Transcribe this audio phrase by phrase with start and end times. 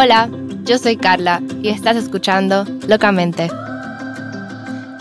[0.00, 0.30] Hola,
[0.62, 3.48] yo soy Carla y estás escuchando Locamente.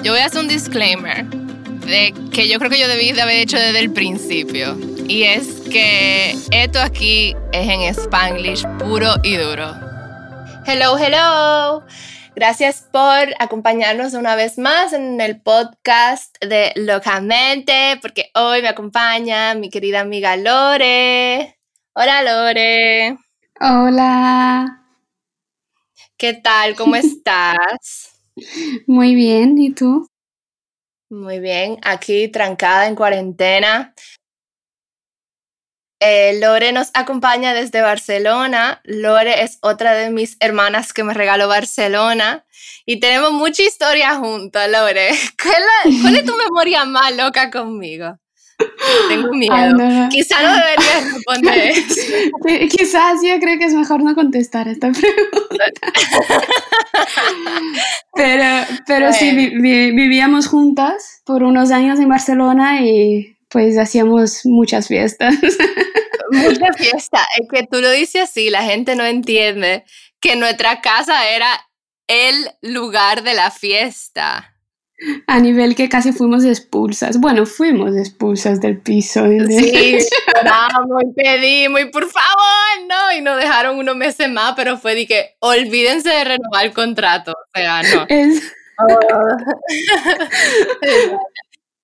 [0.01, 3.35] Yo voy a hacer un disclaimer de que yo creo que yo debí de haber
[3.35, 4.75] hecho desde el principio.
[5.07, 9.71] Y es que esto aquí es en Spanglish puro y duro.
[10.65, 11.83] Hello, hello.
[12.35, 19.53] Gracias por acompañarnos una vez más en el podcast de Locamente, porque hoy me acompaña
[19.53, 21.59] mi querida amiga Lore.
[21.93, 23.15] Hola Lore.
[23.59, 24.86] Hola.
[26.17, 26.75] ¿Qué tal?
[26.75, 28.19] ¿Cómo estás?
[28.87, 30.07] Muy bien, ¿y tú?
[31.09, 33.93] Muy bien, aquí trancada en cuarentena.
[35.99, 38.81] Eh, Lore nos acompaña desde Barcelona.
[38.83, 42.45] Lore es otra de mis hermanas que me regaló Barcelona
[42.85, 45.09] y tenemos mucha historia juntos, Lore.
[45.41, 48.17] ¿Cuál, es tu memoria más loca conmigo?
[49.07, 50.09] Tengo miedo.
[50.09, 51.73] Quizás no deberías responder
[52.69, 55.65] Quizás yo creo que es mejor no contestar esta pregunta.
[58.13, 65.35] pero pero sí, vivíamos juntas por unos años en Barcelona y pues hacíamos muchas fiestas.
[66.31, 67.25] Mucha fiesta.
[67.39, 69.85] Es que tú lo dices así, la gente no entiende
[70.19, 71.47] que nuestra casa era
[72.07, 74.53] el lugar de la fiesta.
[75.27, 77.19] A nivel que casi fuimos expulsas.
[77.19, 79.27] Bueno, fuimos expulsas del piso.
[79.47, 79.99] Sí,
[80.35, 83.13] lloramos y pedimos y por favor, no.
[83.15, 87.31] Y nos dejaron unos meses más, pero fue de que olvídense de renovar el contrato.
[87.31, 88.07] O sea, no.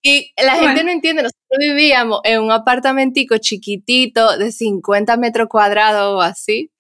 [0.02, 6.17] y la gente no entiende, nosotros vivíamos en un apartamentico chiquitito de 50 metros cuadrados
[6.17, 6.72] o así.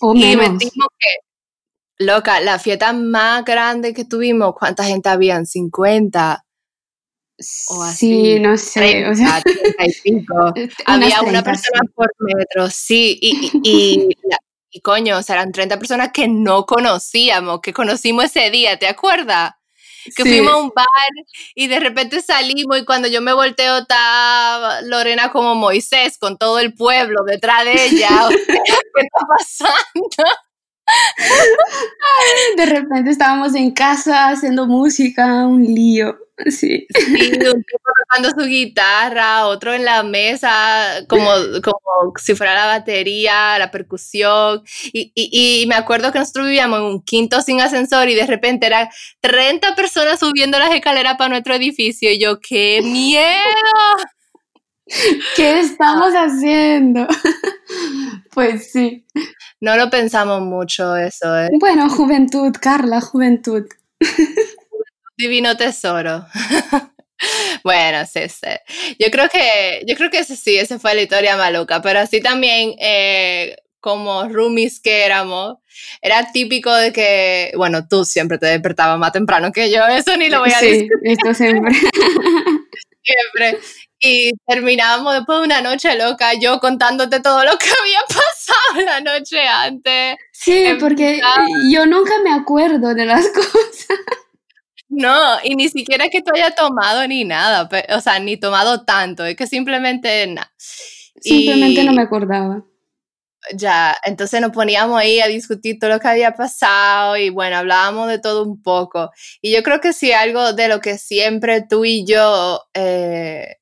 [0.00, 0.58] O y menos.
[0.58, 0.70] que
[1.98, 5.46] Loca, la fiesta más grande que tuvimos, ¿cuánta gente habían?
[5.46, 6.42] ¿50?
[7.70, 9.08] O así, sí, no sé.
[9.08, 9.42] o sea,
[10.86, 13.18] Había una persona por metro, sí.
[13.20, 14.08] Y, y,
[14.70, 18.88] y, coño, o sea, eran 30 personas que no conocíamos, que conocimos ese día, ¿te
[18.88, 19.52] acuerdas?
[20.16, 20.86] Que fuimos a un bar
[21.54, 26.58] y de repente salimos y cuando yo me volteo está Lorena como Moisés con todo
[26.60, 28.08] el pueblo detrás de ella.
[28.46, 30.32] ¿Qué está pasando?
[32.56, 36.16] De repente estábamos en casa haciendo música, un lío.
[36.46, 36.86] Sí.
[36.94, 41.30] sí un tipo tocando su guitarra, otro en la mesa, como,
[41.62, 44.62] como si fuera la batería, la percusión.
[44.92, 48.26] Y, y, y, me acuerdo que nosotros vivíamos en un quinto sin ascensor y de
[48.26, 48.88] repente eran
[49.20, 52.10] 30 personas subiendo las escaleras para nuestro edificio.
[52.12, 53.24] Y yo, ¡qué miedo!
[55.36, 57.06] ¿Qué estamos haciendo?
[58.32, 59.04] Pues sí.
[59.60, 61.48] No lo pensamos mucho eso, ¿eh?
[61.58, 63.64] Bueno, juventud, Carla, juventud.
[65.18, 66.24] Divino tesoro.
[67.64, 68.48] bueno, sí, sí.
[68.98, 72.20] Yo creo que, yo creo que ese sí, esa fue la historia maluca, pero así
[72.20, 75.56] también, eh, como roomies que éramos,
[76.00, 80.28] era típico de que, bueno, tú siempre te despertabas más temprano que yo, eso ni
[80.28, 80.88] lo voy a decir.
[80.88, 81.74] Sí, esto siempre.
[83.02, 83.58] siempre.
[84.00, 89.00] Y terminábamos después de una noche loca, yo contándote todo lo que había pasado la
[89.00, 90.16] noche antes.
[90.32, 91.20] Sí, porque
[91.70, 93.98] yo nunca me acuerdo de las cosas.
[94.88, 99.24] No, y ni siquiera que tú hayas tomado ni nada, o sea, ni tomado tanto,
[99.24, 100.50] es que simplemente nada.
[101.20, 102.64] Simplemente no me acordaba.
[103.54, 108.08] Ya, entonces nos poníamos ahí a discutir todo lo que había pasado y bueno, hablábamos
[108.08, 109.10] de todo un poco.
[109.40, 113.56] Y yo creo que sí, algo de lo que siempre tú y yo eh,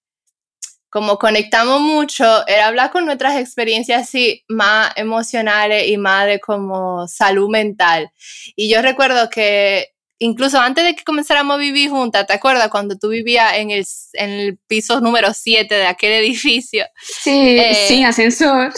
[0.96, 7.06] como conectamos mucho, era hablar con nuestras experiencias así más emocionales y más de como
[7.06, 8.10] salud mental.
[8.54, 12.96] Y yo recuerdo que incluso antes de que comenzáramos a vivir juntas, ¿te acuerdas cuando
[12.96, 13.84] tú vivías en el,
[14.14, 16.86] en el piso número 7 de aquel edificio?
[16.98, 18.72] Sí, eh, sin ascensor.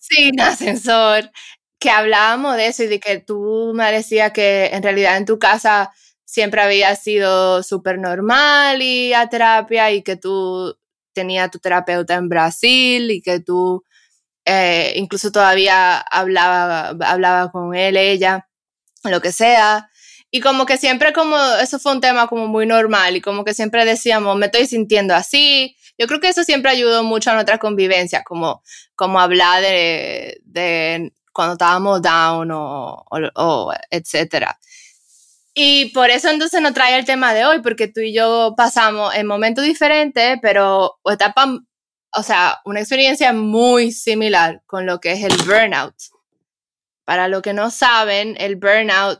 [0.00, 1.30] Sin ascensor.
[1.78, 5.38] Que hablábamos de eso y de que tú me decías que en realidad en tu
[5.38, 5.90] casa
[6.26, 10.77] siempre había sido súper normal y a terapia y que tú
[11.18, 13.84] tenía tu terapeuta en Brasil y que tú
[14.44, 18.48] eh, incluso todavía hablaba, hablaba con él, ella,
[19.02, 19.90] lo que sea.
[20.30, 23.54] Y como que siempre como, eso fue un tema como muy normal y como que
[23.54, 25.76] siempre decíamos, me estoy sintiendo así.
[25.98, 28.62] Yo creo que eso siempre ayudó mucho a nuestra convivencia, como,
[28.94, 34.58] como hablar de, de cuando estábamos down o, o, o etcétera.
[35.60, 39.12] Y por eso entonces nos trae el tema de hoy, porque tú y yo pasamos
[39.16, 41.52] en momentos diferentes, pero etapa,
[42.14, 45.96] o sea, una experiencia muy similar con lo que es el burnout.
[47.04, 49.18] Para los que no saben, el burnout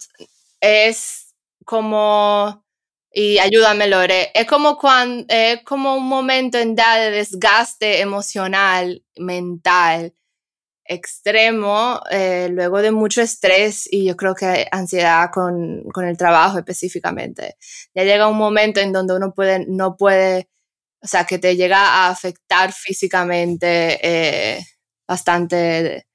[0.61, 2.65] es como,
[3.11, 9.03] y ayúdame Lore, es como, cuando, es como un momento en edad de desgaste emocional,
[9.17, 10.15] mental,
[10.89, 16.59] extremo eh, luego de mucho estrés y yo creo que ansiedad con, con, el trabajo
[16.59, 17.57] específicamente.
[17.95, 20.49] Ya llega un momento en donde uno puede, no puede,
[21.01, 24.65] o sea, que te llega a afectar físicamente eh,
[25.07, 26.07] bastante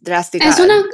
[0.00, 0.62] drásticamente.
[0.62, 0.84] Es una,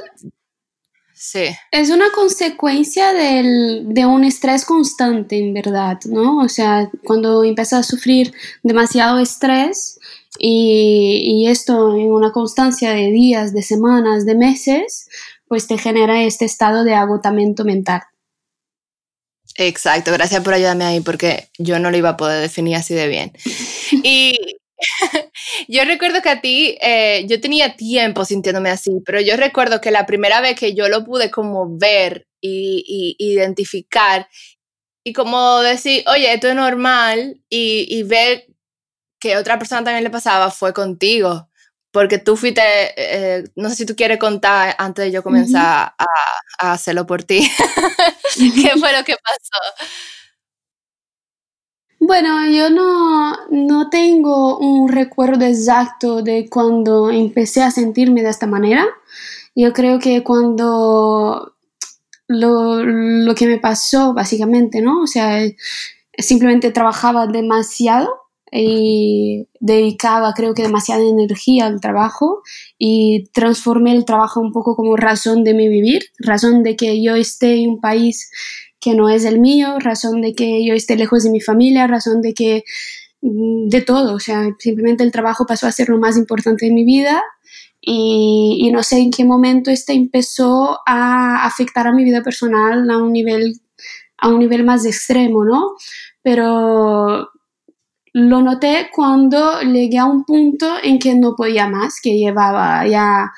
[1.13, 1.45] sí.
[1.71, 6.39] es una consecuencia del, de un estrés constante, en verdad, ¿no?
[6.39, 8.33] O sea, cuando empiezas a sufrir
[8.63, 9.99] demasiado estrés,
[10.37, 15.07] y, esto en una constancia de días, de semanas, de meses,
[15.47, 18.01] pues te genera este estado de agotamiento mental.
[19.55, 23.07] Exacto, gracias por ayudarme ahí porque yo no lo iba a poder definir así de
[23.07, 23.31] bien.
[24.03, 24.37] Y
[25.67, 29.91] yo recuerdo que a ti, eh, yo tenía tiempo sintiéndome así, pero yo recuerdo que
[29.91, 34.29] la primera vez que yo lo pude como ver y, identificar
[35.03, 38.48] y como decir, oye, esto es normal y, y ver
[39.19, 41.49] que otra persona también le pasaba fue contigo,
[41.91, 42.61] porque tú fuiste,
[42.95, 46.05] eh, no sé si tú quieres contar antes de yo comenzar a,
[46.59, 47.49] hacerlo por ti,
[48.37, 49.87] ¿qué fue lo que pasó?
[52.01, 58.47] Bueno, yo no, no tengo un recuerdo exacto de cuando empecé a sentirme de esta
[58.47, 58.85] manera.
[59.53, 61.55] Yo creo que cuando
[62.27, 65.01] lo, lo que me pasó, básicamente, ¿no?
[65.01, 65.41] O sea,
[66.17, 72.41] simplemente trabajaba demasiado y dedicaba creo que demasiada energía al trabajo
[72.77, 77.15] y transformé el trabajo un poco como razón de mi vivir, razón de que yo
[77.15, 78.31] esté en un país
[78.79, 82.21] que no es el mío, razón de que yo esté lejos de mi familia, razón
[82.21, 82.63] de que
[83.21, 86.73] mm, de todo, o sea, simplemente el trabajo pasó a ser lo más importante de
[86.73, 87.21] mi vida
[87.81, 92.89] y, y no sé en qué momento este empezó a afectar a mi vida personal
[92.89, 93.61] a un nivel
[94.21, 95.75] a un nivel más extremo, ¿no?
[96.21, 97.29] Pero
[98.19, 103.31] lo noté cuando llegué a un punto en que no podía más, que llevaba ya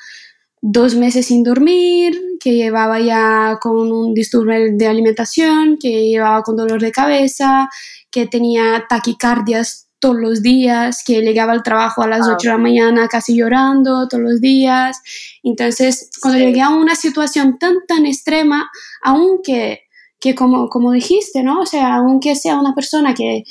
[0.62, 6.56] dos meses sin dormir, que llevaba ya con un disturbio de alimentación, que llevaba con
[6.56, 7.70] dolor de cabeza,
[8.12, 12.58] que tenía taquicardias todos los días, que llegaba al trabajo a las 8 de la
[12.58, 15.00] mañana casi llorando todos los días.
[15.44, 18.70] Entonces, cuando llegué a una situación tan, tan extrema,
[19.04, 19.82] aunque,
[20.20, 21.62] que como, como dijiste, ¿no?
[21.62, 23.44] O sea, aunque sea una persona que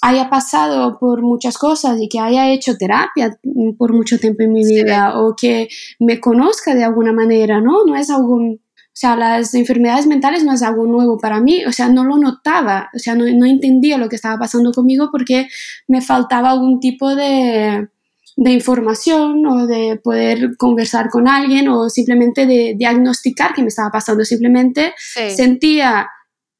[0.00, 3.38] haya pasado por muchas cosas y que haya hecho terapia
[3.76, 5.68] por mucho tiempo en mi vida o que
[5.98, 7.84] me conozca de alguna manera, ¿no?
[7.84, 11.72] No es algún, o sea, las enfermedades mentales no es algo nuevo para mí, o
[11.72, 15.48] sea, no lo notaba, o sea, no, no entendía lo que estaba pasando conmigo porque
[15.86, 17.88] me faltaba algún tipo de,
[18.36, 23.90] de información o de poder conversar con alguien o simplemente de diagnosticar qué me estaba
[23.90, 24.94] pasando, simplemente
[25.34, 26.08] sentía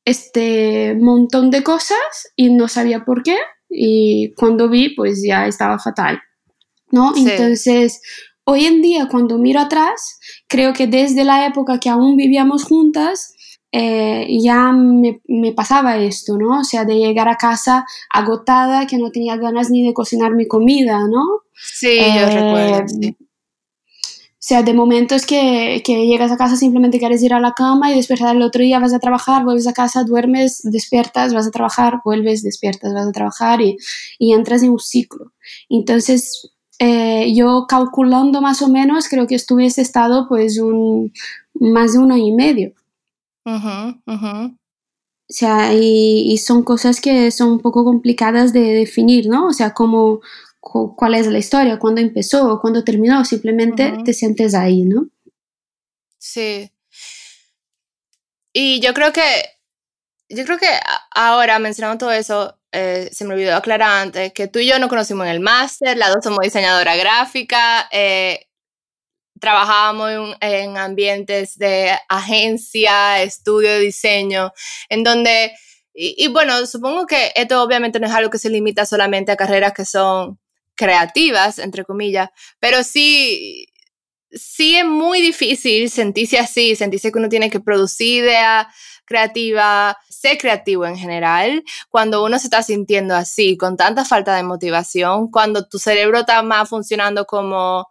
[0.08, 3.36] este montón de cosas y no sabía por qué
[3.68, 6.18] y cuando vi pues ya estaba fatal,
[6.90, 7.12] ¿no?
[7.14, 8.00] Entonces,
[8.44, 13.34] hoy en día cuando miro atrás, creo que desde la época que aún vivíamos juntas,
[13.70, 16.60] eh, ya me, me, pasaba esto, ¿no?
[16.60, 20.48] O sea, de llegar a casa agotada, que no tenía ganas ni de cocinar mi
[20.48, 21.42] comida, ¿no?
[21.52, 22.88] Sí, yo recuerdo.
[22.88, 23.14] Sí
[24.48, 27.96] sea, de momentos que, que, llegas a casa simplemente quieres ir a la cama y
[27.96, 32.00] despertar el otro día, vas a trabajar, vuelves a casa, duermes, despiertas, vas a trabajar,
[32.02, 33.76] vuelves, despiertas, vas a trabajar y,
[34.18, 35.32] y entras en un ciclo.
[35.68, 41.12] Entonces, eh, yo calculando más o menos, creo que estuve en ese estado pues un,
[41.52, 42.72] más de un año y medio.
[45.30, 49.48] O sea, y, y, son cosas que son un poco complicadas de definir, ¿no?
[49.48, 50.20] O sea, como
[50.70, 55.08] cuál es la historia, cuándo empezó, cuándo terminó, simplemente te sientes ahí, ¿no?
[56.18, 56.70] Sí.
[58.52, 59.22] Y yo creo que,
[60.28, 60.68] yo creo que
[61.14, 64.88] ahora mencionando todo eso, eh, se me olvidó aclarar antes que tú y yo nos
[64.88, 68.46] conocimos en el máster, las dos somos diseñadora gráfica, eh,
[69.40, 74.52] trabajábamos en, ambientes de agencia, estudio de diseño,
[74.88, 75.52] en donde,
[75.94, 79.72] y, bueno, supongo que esto obviamente no es algo que se limita solamente a carreras
[79.72, 80.38] que son
[80.78, 82.30] creativas, entre comillas,
[82.60, 83.66] pero sí,
[84.30, 88.68] sí es muy difícil sentirse así, sentirse que uno tiene que producir idea
[89.04, 94.42] creativa, ser creativo en general, cuando uno se está sintiendo así, con tanta falta de
[94.44, 97.88] motivación, cuando tu cerebro está más funcionando como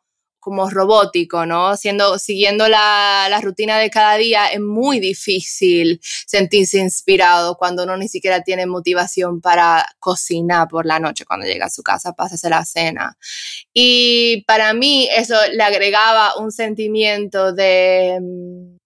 [0.48, 1.76] como robótico, ¿no?
[1.76, 8.08] Siendo, siguiendo la, rutina de cada día, es muy difícil sentirse inspirado cuando uno ni
[8.08, 12.64] siquiera tiene motivación para cocinar por la noche cuando llega a su casa, pásese la
[12.64, 13.18] cena.
[13.74, 18.78] Y para mí eso le agregaba un sentimiento de mm,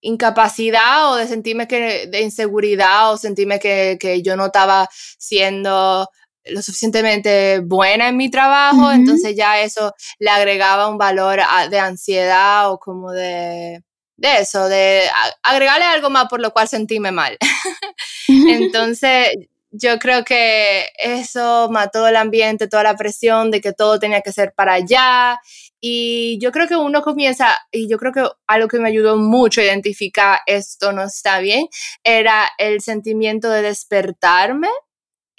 [0.00, 6.08] incapacidad o de sentirme que de inseguridad o sentirme que, que yo no estaba siendo
[6.44, 12.70] lo suficientemente buena en mi trabajo, entonces ya eso le agregaba un valor de ansiedad
[12.70, 13.82] o como de,
[14.16, 15.02] de eso, de
[15.42, 17.36] agregarle algo más por lo cual sentíme mal.
[18.28, 19.28] entonces
[19.72, 24.32] yo creo que eso mató el ambiente, toda la presión de que todo tenía que
[24.32, 25.38] ser para allá.
[25.80, 29.60] Y yo creo que uno comienza, y yo creo que algo que me ayudó mucho
[29.60, 31.68] a identificar esto no está bien,
[32.04, 34.68] era el sentimiento de despertarme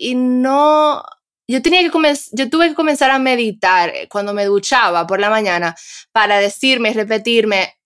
[0.02, 1.04] y no,
[1.48, 5.76] yo tenía que yo tuve que comenzar a meditar cuando me duchaba por la mañana
[6.12, 7.78] para decirme y repetirme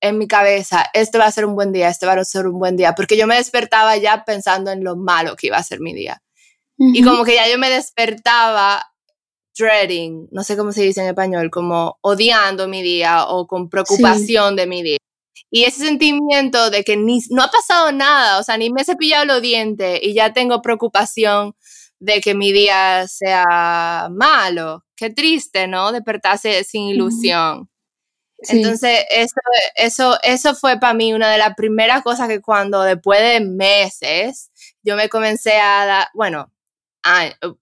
[0.00, 2.58] en mi cabeza, este va a ser un buen día, este va a ser un
[2.58, 5.78] buen día, porque yo me despertaba ya pensando en lo malo que iba a ser
[5.78, 6.20] mi día.
[6.76, 8.84] Y como que ya yo me despertaba
[9.56, 14.56] dreading, no sé cómo se dice en español, como odiando mi día o con preocupación
[14.56, 14.98] de mi día.
[15.54, 18.84] Y ese sentimiento de que ni, no ha pasado nada, o sea, ni me he
[18.86, 21.54] cepillado los dientes y ya tengo preocupación
[21.98, 24.86] de que mi día sea malo.
[24.96, 25.92] Qué triste, ¿no?
[25.92, 27.68] Despertarse sin ilusión.
[28.38, 29.40] Entonces, eso,
[29.74, 34.50] eso, eso fue para mí una de las primeras cosas que cuando después de meses
[34.82, 36.50] yo me comencé a dar, bueno,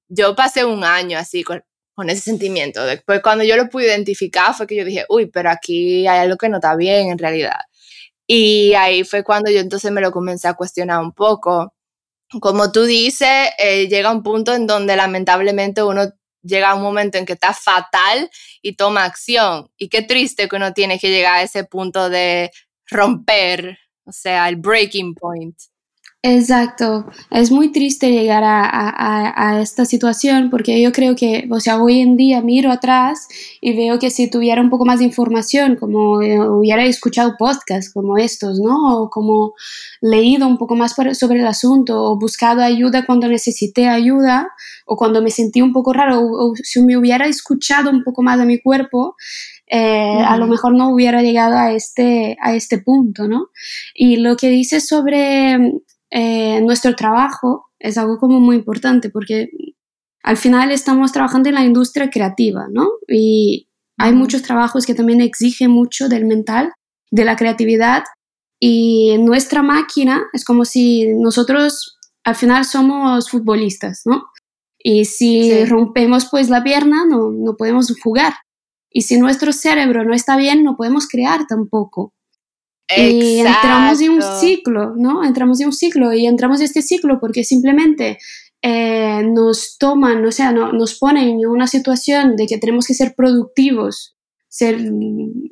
[0.08, 2.84] yo pasé un año así con, con ese sentimiento.
[2.84, 6.36] Después cuando yo lo pude identificar fue que yo dije, uy, pero aquí hay algo
[6.36, 7.58] que no está bien en realidad.
[8.32, 11.74] Y ahí fue cuando yo entonces me lo comencé a cuestionar un poco.
[12.40, 17.18] Como tú dices, eh, llega un punto en donde lamentablemente uno llega a un momento
[17.18, 18.30] en que está fatal
[18.62, 19.68] y toma acción.
[19.76, 22.52] Y qué triste que uno tiene que llegar a ese punto de
[22.86, 25.56] romper, o sea, el breaking point.
[26.22, 32.00] Exacto, es muy triste llegar a, esta situación porque yo creo que, o sea, hoy
[32.00, 33.26] en día miro atrás
[33.62, 37.90] y veo que si tuviera un poco más de información, como eh, hubiera escuchado podcasts
[37.90, 39.00] como estos, ¿no?
[39.00, 39.54] O como
[40.02, 44.50] leído un poco más sobre el asunto o buscado ayuda cuando necesité ayuda
[44.84, 48.38] o cuando me sentí un poco raro o, si me hubiera escuchado un poco más
[48.38, 49.16] a mi cuerpo,
[49.66, 53.48] eh, a lo mejor no hubiera llegado a este, a este punto, ¿no?
[53.94, 59.50] Y lo que dices sobre eh, nuestro trabajo es algo como muy importante porque
[60.22, 62.88] al final estamos trabajando en la industria creativa, ¿no?
[63.08, 66.72] Y hay muchos trabajos que también exigen mucho del mental,
[67.10, 68.04] de la creatividad
[68.60, 74.24] y nuestra máquina es como si nosotros al final somos futbolistas, ¿no?
[74.78, 78.34] Y si rompemos pues la pierna no, no podemos jugar.
[78.90, 82.12] Y si nuestro cerebro no está bien, no podemos crear tampoco.
[82.96, 85.24] Y entramos en un ciclo, ¿no?
[85.24, 88.18] Entramos en un ciclo y entramos en este ciclo porque simplemente
[88.62, 92.94] eh, nos toman, o sea, no, nos ponen en una situación de que tenemos que
[92.94, 94.16] ser productivos,
[94.48, 94.78] ser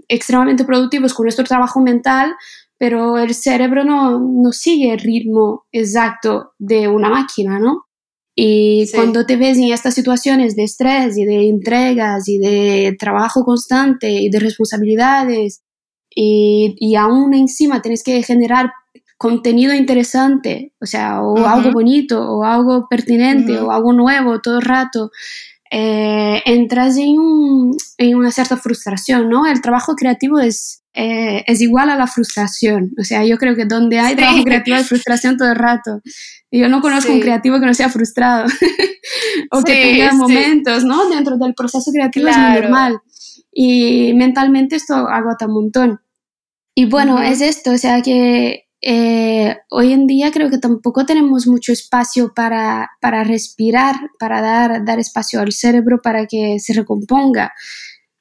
[0.09, 2.35] extremadamente productivos con nuestro trabajo mental,
[2.77, 7.85] pero el cerebro no, no sigue el ritmo exacto de una máquina, ¿no?
[8.41, 13.43] Y cuando te ves en estas situaciones de estrés y de entregas y de trabajo
[13.43, 15.63] constante y de responsabilidades
[16.21, 18.73] y, aún encima tienes que generar
[19.17, 24.65] contenido interesante, o sea, o algo bonito, o algo pertinente, o algo nuevo todo el
[24.65, 25.11] rato,
[25.71, 29.47] eh, entras en, un, en, una cierta frustración, ¿no?
[29.47, 33.67] El trabajo creativo es, eh, es igual a la frustración, o sea, yo creo que
[33.67, 36.01] donde hay trabajo creativo hay frustración todo el rato.
[36.51, 38.47] Yo no conozco un creativo que no sea frustrado
[39.51, 41.09] o que tenga momentos, ¿no?
[41.09, 43.01] Dentro del proceso creativo es muy normal
[43.53, 46.01] y mentalmente esto agota un montón.
[46.79, 51.49] Y bueno, es esto, o sea que eh, hoy en día creo que tampoco tenemos
[51.49, 57.53] mucho espacio para, para respirar, para dar, dar espacio al cerebro para que se recomponga.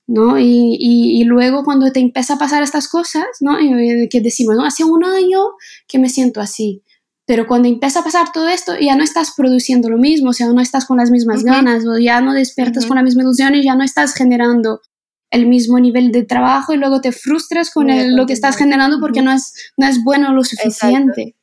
[0.08, 0.40] ¿no?
[0.40, 3.60] Y, y, luego cuando te empieza a pasar estas cosas, ¿no?
[3.60, 4.66] Y que decimos, ¿no?
[4.66, 5.40] Hace un año
[5.88, 6.82] que me siento así.
[7.28, 10.48] Pero cuando empieza a pasar todo esto, ya no estás produciendo lo mismo, o sea,
[10.48, 13.64] no estás con las mismas ganas, o ya no despiertas con la misma ilusión y
[13.64, 14.82] ya no estás generando
[15.30, 19.22] el mismo nivel de trabajo y luego te frustras con lo que estás generando porque
[19.22, 21.36] no, es, no es bueno lo suficiente.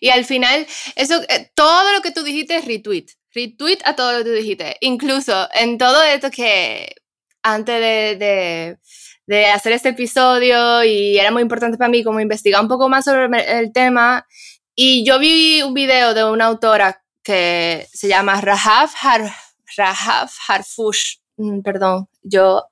[0.00, 3.06] Y al final, eso, eh, todo lo que tú dijiste es retweet.
[3.34, 4.76] Retweet a todo lo que tú dijiste.
[4.80, 6.94] Incluso en todo esto que
[7.42, 7.80] antes
[8.18, 8.78] de,
[9.26, 13.04] de, hacer este episodio y era muy importante para mí como investigar un poco más
[13.04, 14.26] sobre el tema.
[14.74, 19.32] Y yo vi un video de una autora que se llama Rahav, Har,
[19.76, 21.21] Rahav Harfush
[21.64, 22.64] perdón, yo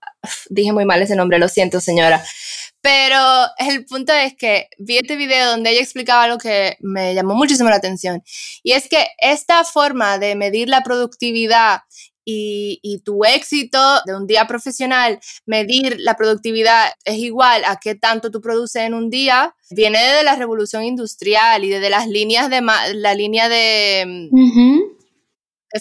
[0.49, 2.23] dije muy mal ese nombre, lo siento señora.
[2.83, 3.19] Pero
[3.59, 7.69] el punto es que vi este video donde ella explicaba algo que me llamó muchísimo
[7.69, 8.23] la atención.
[8.63, 11.81] Y es que esta forma de medir la productividad
[12.25, 18.31] y, tu éxito de un día profesional, medir la productividad es igual a qué tanto
[18.31, 22.61] tú produces en un día, viene de la revolución industrial y de las líneas de
[22.95, 24.29] la línea de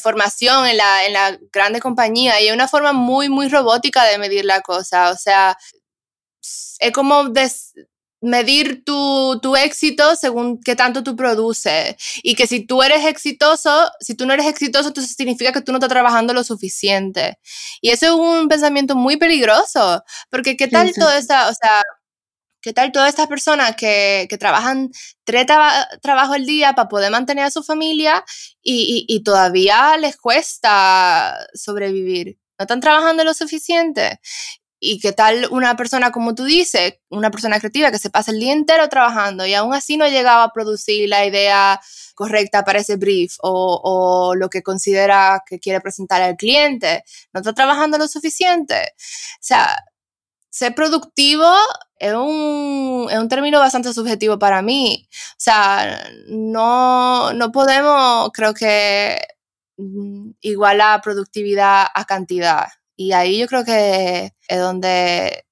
[0.02, 4.18] formación en la, en la grande compañía y es una forma muy, muy robótica de
[4.18, 5.10] medir la cosa.
[5.10, 5.58] O sea,
[6.80, 7.32] es como
[8.22, 11.96] medir tu, tu, éxito según qué tanto tú produces.
[12.24, 15.72] Y que si tú eres exitoso, si tú no eres exitoso, entonces significa que tú
[15.72, 17.40] no estás trabajando lo suficiente.
[17.82, 21.82] Y eso es un pensamiento muy peligroso, porque qué tal toda esta, o sea,
[22.62, 24.92] ¿Qué tal todas estas personas que, que trabajan
[25.24, 25.46] tres
[26.02, 28.24] trabajos al día para poder mantener a su familia
[28.62, 32.38] y, y, y, todavía les cuesta sobrevivir?
[32.58, 34.20] ¿No están trabajando lo suficiente?
[34.82, 38.40] ¿Y qué tal una persona, como tú dices, una persona creativa que se pasa el
[38.40, 41.80] día entero trabajando y aún así no ha llegado a producir la idea
[42.16, 47.04] correcta para ese brief o, o lo que considera que quiere presentar al cliente?
[47.34, 48.94] ¿No está trabajando lo suficiente?
[48.96, 49.84] O sea,
[50.50, 51.46] ser productivo
[51.98, 55.08] es un, es un, término bastante subjetivo para mí.
[55.12, 59.20] O sea, no, no podemos, creo que,
[59.78, 62.68] mm, igualar productividad a cantidad.
[62.96, 65.46] Y ahí yo creo que es donde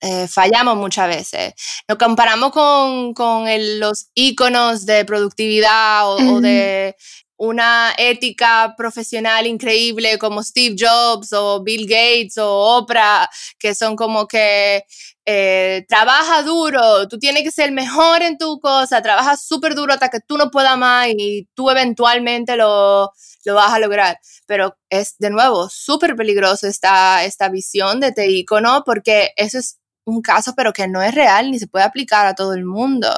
[0.00, 1.54] eh, fallamos muchas veces.
[1.88, 6.94] Nos comparamos con, con el, los iconos de productividad o, o, de
[7.36, 13.28] una ética profesional increíble como Steve Jobs o Bill Gates o Oprah,
[13.58, 14.84] que son como que
[15.26, 20.08] eh, trabaja duro, tú tienes que ser mejor en tu cosa, trabaja súper duro hasta
[20.08, 23.10] que tú no puedas más y tú eventualmente lo,
[23.44, 24.18] lo vas a lograr.
[24.46, 29.78] Pero es de nuevo súper peligroso esta, esta visión de este icono porque eso es
[30.06, 33.08] un caso, pero que no es real ni se puede aplicar a todo el mundo.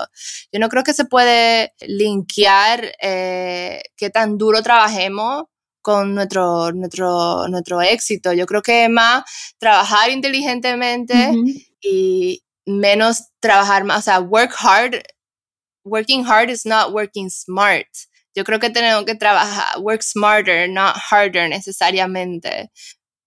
[0.50, 5.44] Yo no creo que se puede linkear eh, qué tan duro trabajemos
[5.82, 8.32] con nuestro, nuestro, nuestro éxito.
[8.32, 9.24] Yo creo que es más
[9.58, 11.32] trabajar inteligentemente
[11.80, 15.02] y menos trabajar más, o sea, work hard.
[15.84, 17.86] Working hard is not working smart.
[18.34, 22.70] Yo creo que tenemos que trabajar, work smarter, not harder necesariamente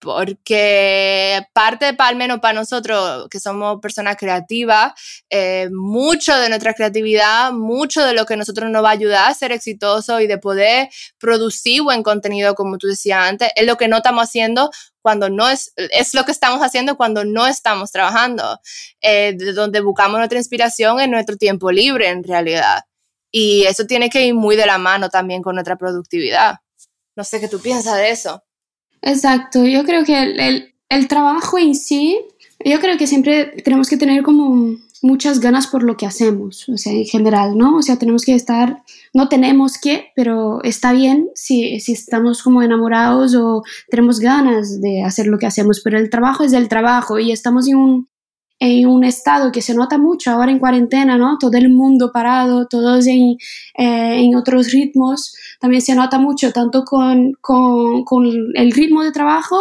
[0.02, 4.94] porque parte, al menos para nosotros, que somos personas creativas,
[5.30, 9.34] eh, mucho de nuestra creatividad, mucho de lo que nosotros nos va a ayudar a
[9.36, 13.88] ser exitosos y de poder producir buen contenido, como tú decías antes, es lo que
[13.88, 14.72] no estamos haciendo
[15.04, 18.60] cuando no es, es lo que estamos haciendo cuando no estamos trabajando,
[19.02, 22.82] eh, de donde buscamos nuestra inspiración en nuestro tiempo libre, en realidad.
[23.32, 26.56] Y eso tiene que ir muy de la mano también con nuestra productividad.
[27.16, 28.44] No sé qué tú piensas de eso.
[29.02, 32.20] Exacto, yo creo que el, el, trabajo en sí,
[32.64, 36.78] yo creo que siempre tenemos que tener como muchas ganas por lo que hacemos, o
[36.78, 37.78] sea, en general, ¿no?
[37.78, 38.84] O sea, tenemos que estar,
[39.14, 45.02] no tenemos que, pero está bien si, si estamos como enamorados o tenemos ganas de
[45.04, 48.10] hacer lo que hacemos, pero el trabajo es el trabajo y estamos en un,
[48.64, 51.40] en un estado que se nota mucho ahora en cuarentena, ¿no?
[51.40, 53.32] Todo el mundo parado, todos en,
[53.76, 59.12] eh, en otros ritmos, también se nota mucho, tanto con, con, con, el ritmo de
[59.12, 59.58] trabajo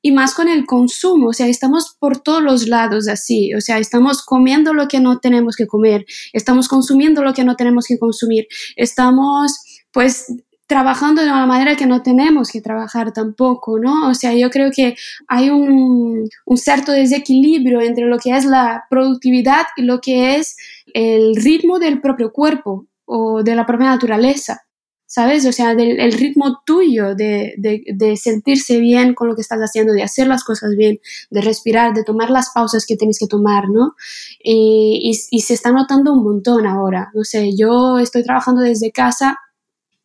[0.00, 3.78] y más con el consumo, o sea, estamos por todos los lados así, o sea,
[3.78, 7.98] estamos comiendo lo que no tenemos que comer, estamos consumiendo lo que no tenemos que
[7.98, 9.58] consumir, estamos
[9.90, 10.32] pues
[10.66, 14.08] trabajando de una manera que no tenemos que trabajar tampoco, ¿no?
[14.08, 14.96] O sea, yo creo que
[15.28, 20.56] hay un, cierto desequilibrio entre lo que es la productividad y lo que es
[20.92, 24.62] el ritmo del propio cuerpo o de la propia naturaleza,
[25.06, 25.46] ¿sabes?
[25.46, 29.60] O sea, del, el ritmo tuyo de, de, de, sentirse bien con lo que estás
[29.60, 30.98] haciendo, de hacer las cosas bien,
[31.30, 33.94] de respirar, de tomar las pausas que tienes que tomar, ¿no?
[34.42, 37.10] Y, y, y se está notando un montón ahora.
[37.14, 39.38] No sé, yo estoy trabajando desde casa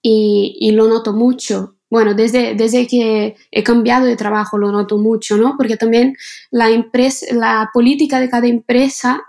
[0.02, 1.76] y, lo noto mucho.
[1.90, 5.56] Bueno, desde, desde que he cambiado de trabajo lo noto mucho, ¿no?
[5.58, 6.16] Porque también
[6.50, 9.22] la, empresa, la política de cada empresa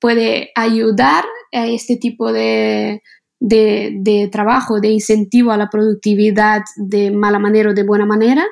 [0.00, 3.02] puede ayudar a este tipo de,
[3.38, 8.44] de, de trabajo, de incentivo a la productividad de mala manera o de buena manera,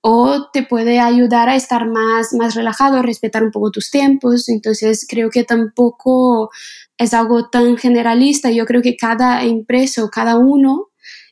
[0.00, 4.48] o te puede ayudar a estar más, más relajado, respetar un poco tus tiempos.
[4.48, 6.50] Entonces, creo que tampoco
[6.98, 8.50] es algo tan generalista.
[8.50, 10.88] Yo creo que cada empresa o cada uno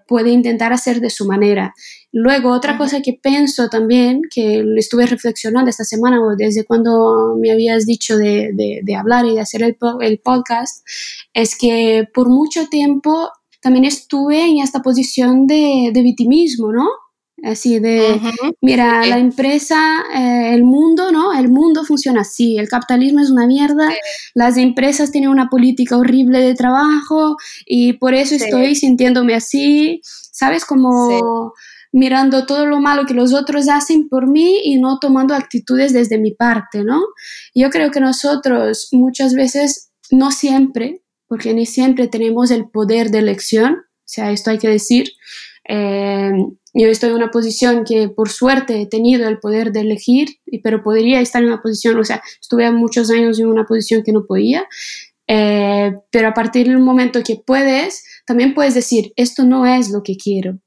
[0.07, 1.74] puede intentar hacer de su manera.
[2.12, 7.50] Luego, otra cosa que pienso también, que estuve reflexionando esta semana o desde cuando me
[7.50, 10.87] habías dicho de, de, de hablar y de hacer el, el, podcast,
[11.35, 16.88] es que por mucho tiempo también estuve en esta posición de, de victimismo, ¿no?
[17.42, 18.57] Así de, uh -huh.
[18.62, 21.38] mira, la empresa, eh, el mundo, ¿no?
[21.38, 23.96] El mundo funciona así, el capitalismo es una mierda, sí.
[24.35, 28.44] las empresas tienen una política horrible de trabajo y por eso sí.
[28.44, 30.64] estoy sintiéndome así, ¿sabes?
[30.64, 31.20] Como sí.
[31.92, 36.16] mirando todo lo malo que los otros hacen por mí y no tomando actitudes desde
[36.18, 37.03] mi parte, ¿no?
[37.55, 43.18] Yo creo que nosotros muchas veces, no siempre, porque ni siempre tenemos el poder de
[43.18, 45.05] elección, o sea, esto hay que decir,
[45.68, 46.33] eh,
[46.74, 50.29] yo estoy en una posición que por suerte he tenido el poder de elegir,
[50.62, 54.12] pero podría estar en una posición, o sea, estuve muchos años en una posición que
[54.12, 54.66] no podía,
[55.26, 60.02] eh, pero a partir del momento que puedes, también puedes decir, esto no es lo
[60.02, 60.59] que quiero.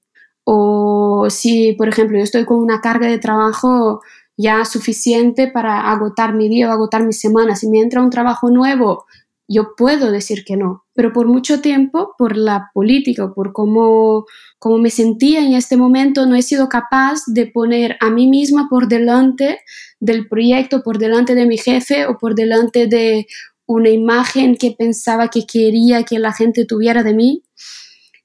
[0.43, 4.01] O si, por ejemplo, yo estoy con una carga de trabajo
[4.35, 8.49] ya suficiente para agotar mi día o agotar mi semana, si me entra un trabajo
[8.49, 9.05] nuevo,
[9.51, 14.25] yo puedo decir que no, pero por mucho tiempo, por la política, por cómo,
[14.59, 18.67] cómo me sentía en este momento, no he sido capaz de poner a mí misma
[18.69, 19.59] por delante
[19.99, 23.25] del proyecto, por delante de mi jefe o por delante de
[23.65, 27.43] una imagen que pensaba que quería que la gente tuviera de mí.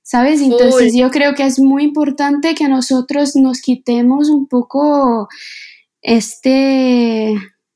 [0.03, 0.43] ¿Sabes?
[0.43, 5.29] Entonces yo creo que es muy importante que nosotros nos quitemos un poco
[6.03, 7.35] este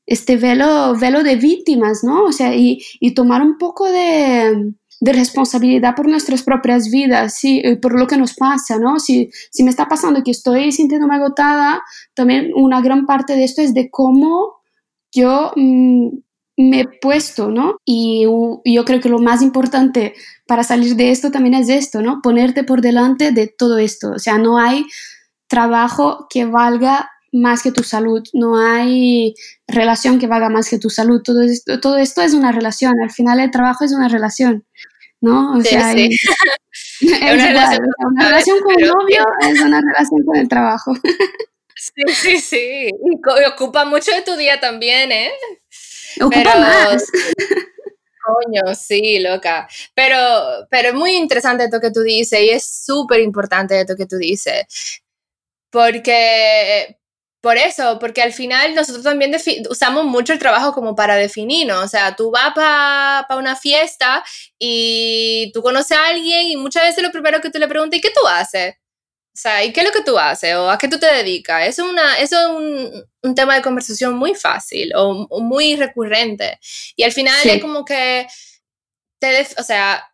[0.09, 2.23] este velo, velo de víctimas, ¿no?
[2.23, 2.81] O sea, y,
[3.13, 8.77] tomar un poco de, responsabilidad por nuestras propias vidas, sí, por lo que nos pasa,
[8.79, 8.99] ¿no?
[8.99, 11.81] Si, si me está pasando que estoy sintiéndome agotada,
[12.15, 14.55] también una gran parte de esto es de cómo
[15.13, 16.09] yo mm,
[16.57, 17.77] me he puesto, ¿no?
[17.85, 18.25] Y
[18.65, 20.15] yo creo que lo más importante
[20.47, 22.19] para salir de esto también es esto, ¿no?
[22.21, 24.11] Ponerte por delante de todo esto.
[24.11, 24.85] O sea, no hay
[25.47, 29.35] trabajo que valga más que tu salud, no hay
[29.67, 33.11] relación que valga más que tu salud, todo esto, todo esto es una relación, al
[33.11, 34.65] final el trabajo es una relación,
[35.21, 35.57] ¿no?
[35.57, 36.19] O sea, es
[37.01, 40.93] una, relación, con el novio es una relación con el trabajo.
[41.81, 45.31] Sí, sí, sí, y ocupa mucho de tu día también, ¿eh?
[46.19, 47.05] Ocupa más.
[48.21, 49.67] Coño, sí, loca.
[49.93, 50.17] Pero,
[50.69, 54.17] pero es muy interesante esto que tú dices y es súper importante esto que tú
[54.17, 55.01] dices.
[55.69, 56.98] Porque,
[57.41, 59.35] por eso, porque al final nosotros también
[59.69, 61.83] usamos mucho el trabajo como para definirnos.
[61.83, 64.23] O sea, tú vas para una fiesta
[64.57, 68.01] y tú conoces a alguien y muchas veces lo primero que tú le preguntas, ¿y
[68.01, 68.75] qué tú haces?
[69.39, 70.55] O sea, ¿y qué es lo que tú haces?
[70.55, 71.65] ¿O a qué tú te dedicas?
[71.65, 76.59] Eso es, una, eso es un, un tema de conversación muy fácil o, muy recurrente.
[76.97, 78.27] Y al final es como que,
[79.19, 80.05] te o sea,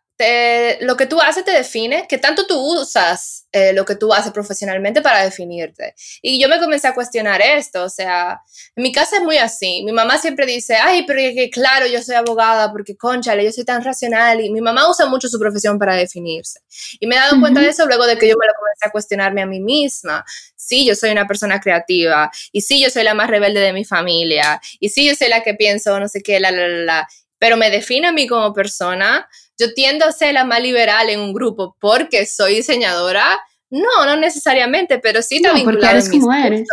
[0.80, 4.32] lo que tú haces te define, que tanto tú usas eh, lo que tú haces
[4.32, 5.94] profesionalmente para definirte.
[6.20, 8.42] Y yo me comencé a cuestionar esto, o sea,
[8.74, 9.82] en mi casa es muy así.
[9.82, 13.64] Mi mamá siempre dice, ay, pero que claro, yo soy abogada porque, conchale, yo soy
[13.64, 14.42] tan racional.
[14.42, 16.60] Y mi mamá usa mucho su profesión para definirse.
[17.00, 18.90] Y me he dado cuenta de eso luego de que yo me lo comencé a
[18.90, 20.22] cuestionarme a mí misma.
[20.54, 22.30] Sí, yo soy una persona creativa.
[22.52, 24.60] Y sí, yo soy la más rebelde de mi familia.
[24.80, 27.08] Y sí, yo soy la que pienso, no sé qué, la, la, la, la.
[27.38, 29.26] Pero me define a mí como persona
[29.58, 33.40] yo tiendo a ser la más liberal en un grupo porque soy diseñadora.
[33.70, 36.66] No, no necesariamente, pero sí está vinculado en mis gustos.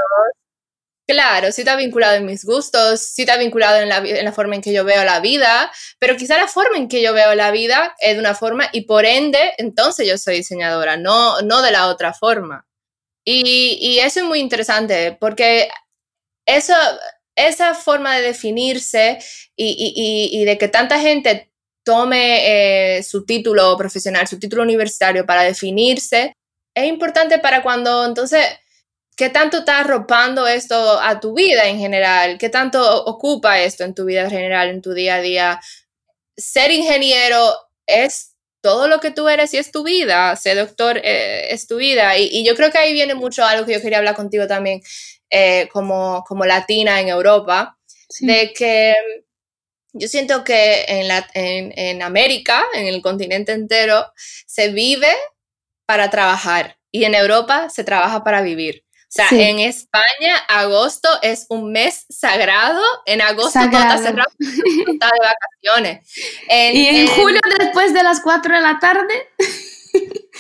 [1.06, 4.56] Claro, sí está vinculado en mis gustos, sí está vinculado en la, en la, forma
[4.56, 5.70] en que yo veo la vida,
[6.00, 8.82] pero quizá la forma en que yo veo la vida es de una forma y
[8.82, 12.66] por ende, entonces yo soy diseñadora, no, no de la otra forma.
[13.26, 15.70] Y, y eso es muy interesante porque
[16.46, 16.74] eso,
[17.36, 19.20] esa forma de definirse
[19.58, 21.53] y, y, y de que tanta gente
[21.84, 26.34] tome eh, su título profesional, su título universitario para definirse,
[26.76, 28.42] es importante para cuando entonces,
[29.16, 32.38] ¿qué tanto está arropando esto a tu vida en general?
[32.38, 35.60] ¿Qué tanto ocupa esto en tu vida en general, en tu día a día?
[36.36, 37.54] Ser ingeniero
[37.86, 41.78] es todo lo que tú eres y es tu vida, ser doctor eh, es tu
[41.78, 42.18] vida.
[42.18, 44.82] Y, yo creo que ahí viene mucho algo que yo quería hablar contigo también
[45.30, 47.78] eh, como, como latina en Europa,
[48.22, 48.94] de que
[49.94, 54.12] yo siento que en, la, en, en, América, en el continente entero,
[54.46, 55.14] se vive
[55.86, 58.84] para trabajar y en Europa se trabaja para vivir.
[58.86, 62.82] O sea, en España, agosto es un mes sagrado.
[63.06, 65.20] En agosto todo está cerrado, está de
[65.70, 66.12] vacaciones.
[66.50, 69.30] y en, julio, después de las 4 de la tarde,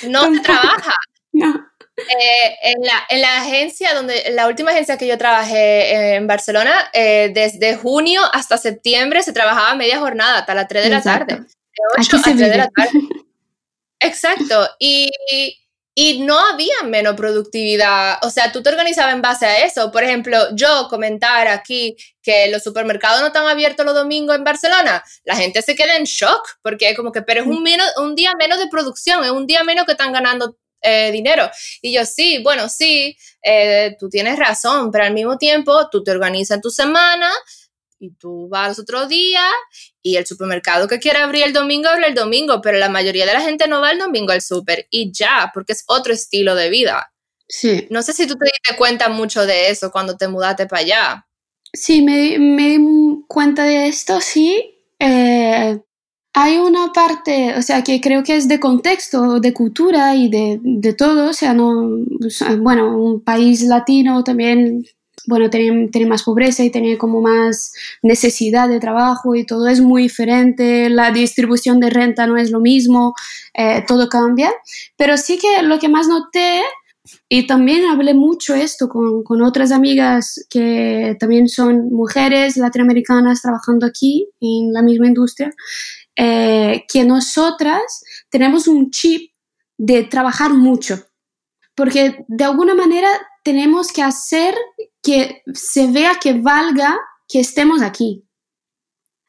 [0.07, 0.95] no se trabaja.
[1.33, 1.67] No.
[1.95, 6.25] Eh, en, la, en, la, agencia, donde la última agencia que yo trabajé eh, en
[6.25, 11.01] Barcelona, eh, desde junio hasta septiembre se trabajaba media jornada, hasta las 3 de la
[11.03, 11.35] tarde.
[11.35, 11.45] De
[11.99, 12.91] 8 a 3 de la tarde.
[13.99, 14.67] Exacto.
[14.79, 15.11] Y,
[15.95, 18.17] y no había menos productividad.
[18.23, 19.91] O sea, tú te organizabas en base a eso.
[19.91, 25.03] Por ejemplo, yo comentar aquí que los supermercados no están abiertos los domingos en Barcelona,
[25.25, 28.15] la gente se queda en shock porque es como que, pero es un, menos, un
[28.15, 31.49] día menos de producción, es un día menos que están ganando eh, dinero.
[31.81, 36.11] Y yo, sí, bueno, sí, eh, tú tienes razón, pero al mismo tiempo tú te
[36.11, 37.31] organizas tu semana
[37.99, 39.45] y tú vas otro día
[40.01, 43.33] y el supermercado que quiere abrir el domingo abre el domingo, pero la mayoría de
[43.33, 46.69] la gente no va el domingo al super y ya, porque es otro estilo de
[46.69, 47.13] vida.
[47.47, 47.87] Sí.
[47.89, 51.27] No sé si tú te diste cuenta mucho de eso cuando te mudaste para allá.
[51.71, 54.75] Sí, me, me di cuenta de esto, sí.
[54.99, 55.79] Eh,
[56.33, 60.59] hay una parte, o sea, que creo que es de contexto, de cultura y de,
[60.63, 61.99] de todo, o sea, no,
[62.59, 64.83] bueno, un país latino también,
[65.27, 69.79] bueno, tiene, tiene, más pobreza y tiene como más necesidad de trabajo y todo es
[69.79, 73.13] muy diferente, la distribución de renta no es lo mismo,
[73.53, 74.51] eh, todo cambia,
[74.97, 76.61] pero sí que lo que más noté
[77.29, 83.85] y también hablé mucho esto con, con, otras amigas que también son mujeres latinoamericanas trabajando
[83.85, 85.51] aquí en la misma industria,
[86.15, 89.31] eh, que nosotras tenemos un chip
[89.77, 91.05] de trabajar mucho,
[91.75, 93.09] porque de alguna manera
[93.43, 94.55] tenemos que hacer
[95.01, 96.97] que se vea que valga
[97.27, 98.25] que estemos aquí.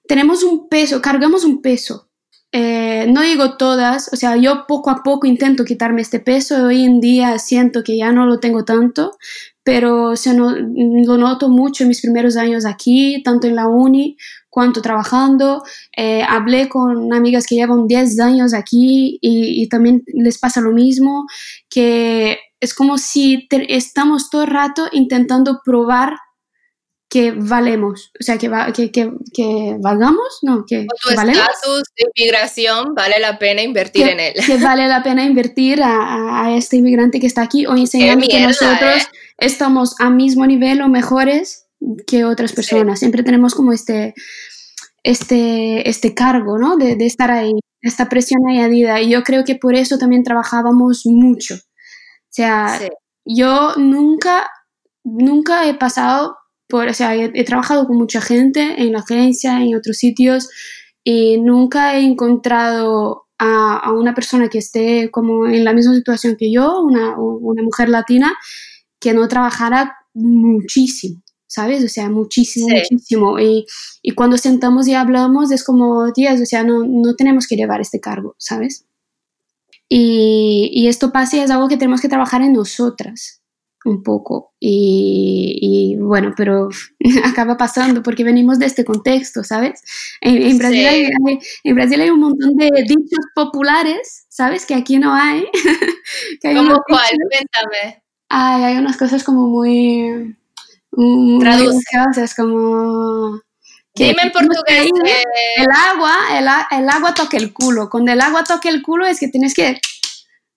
[0.06, 2.10] Tenemos un peso, cargamos un peso.
[2.52, 6.66] Eh, no digo todas, o sea, yo poco a poco intento quitarme este peso.
[6.66, 9.16] Hoy en día siento que ya no lo tengo tanto,
[9.64, 14.16] pero se no, lo noto mucho en mis primeros años aquí, tanto en la uni
[14.54, 15.64] cuanto trabajando.
[15.96, 21.26] Eh, hablé con amigas que llevan 10 años aquí y, también les pasa lo mismo,
[21.68, 26.14] que es como si estamos todo el rato intentando probar
[27.08, 32.94] que valemos, o sea, que, que, que, que valgamos, no, que, tu estatus de inmigración
[32.94, 34.34] vale la pena invertir en él.
[34.46, 38.40] Que vale la pena invertir a, a, este inmigrante que está aquí o enseñando que
[38.40, 39.06] nosotros ¿eh?
[39.38, 41.63] estamos a mismo nivel o mejores
[42.06, 42.98] que otras personas.
[42.98, 44.14] Siempre tenemos como este,
[45.02, 46.76] este, este cargo, ¿no?
[46.76, 49.00] De, de, estar ahí, esta presión añadida.
[49.00, 51.54] Y yo creo que por eso también trabajábamos mucho.
[51.54, 52.80] O sea,
[53.24, 54.50] yo nunca,
[55.04, 56.36] nunca he pasado
[56.68, 60.48] por, o sea, he, trabajado con mucha gente en la agencia, en otros sitios,
[61.04, 66.36] y nunca he encontrado a, a una persona que esté como en la misma situación
[66.38, 68.34] que yo, una, una mujer latina,
[68.98, 71.23] que no trabajara muchísimo.
[71.54, 71.84] ¿Sabes?
[71.84, 73.38] O sea, muchísimo, muchísimo.
[73.38, 73.64] Y,
[74.02, 77.80] y, cuando sentamos y hablamos es como, tías, o sea, no, no tenemos que llevar
[77.80, 78.86] este cargo, ¿sabes?
[79.88, 83.40] Y, y esto pasa y es algo que tenemos que trabajar en nosotras
[83.84, 84.52] un poco.
[84.58, 86.70] Y, y, bueno, pero
[87.24, 89.80] acaba pasando porque venimos de este contexto, ¿sabes?
[90.20, 90.86] En, en Brasil, sí.
[90.86, 94.66] hay, en Brasil hay un montón de dichos populares, ¿sabes?
[94.66, 95.44] Que aquí no hay.
[96.40, 97.10] que hay ¿Cómo cuál?
[97.30, 98.02] Cuéntame.
[98.28, 100.34] Ay, hay unas cosas como muy
[101.40, 101.80] Traduce.
[102.22, 103.40] Es como...
[103.94, 104.90] Que, Dime en portugués.
[105.06, 105.22] Eh...
[105.58, 106.46] El agua, el,
[106.78, 107.88] el, agua toca el culo.
[107.88, 109.78] Cuando el agua toca el culo es que tienes que,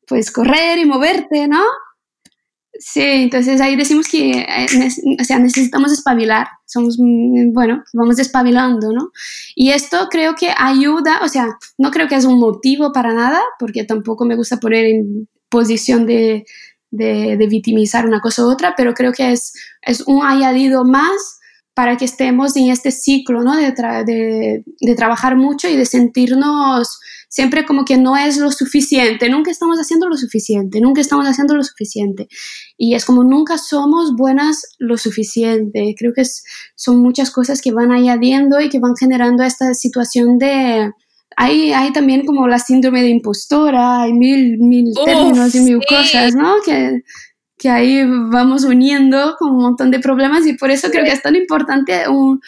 [0.08, 1.63] pues, correr y moverte, ¿no?
[2.80, 4.67] Sí, entonces ahí decimos que, eh,
[5.19, 6.47] o sea, necesitamos espabilar.
[6.65, 9.12] Somos, mm, bueno, vamos despabilando, ¿no?
[9.56, 13.41] Y esto creo que ayuda, o sea, no creo que es un motivo para nada,
[13.60, 16.45] porque tampoco me gusta poner en posición de,
[16.91, 21.38] de, victimizar una cosa u otra, pero creo que es, es un añadido más
[21.73, 23.56] para que estemos en este ciclo ¿no?
[23.56, 23.71] de,
[24.82, 29.78] de, trabajar mucho y de sentirnos siempre como que no es lo suficiente, nunca estamos
[29.78, 32.30] haciendo lo suficiente, nunca estamos haciendo lo suficiente.
[32.78, 35.93] Y es como nunca somos buenas lo suficiente.
[35.97, 36.23] Creo que
[36.76, 40.91] son muchas cosas que van añadiendo y que van generando esta situación de,
[41.39, 45.80] hay, hay también como la síndrome de impostora, hay mil, mil Uf, términos y mil
[45.80, 45.95] sí.
[45.95, 46.56] cosas, ¿no?
[46.65, 47.04] Que,
[47.60, 51.21] que ahí vamos uniendo con un montón de problemas y por eso creo que es
[51.21, 52.41] tan importante un,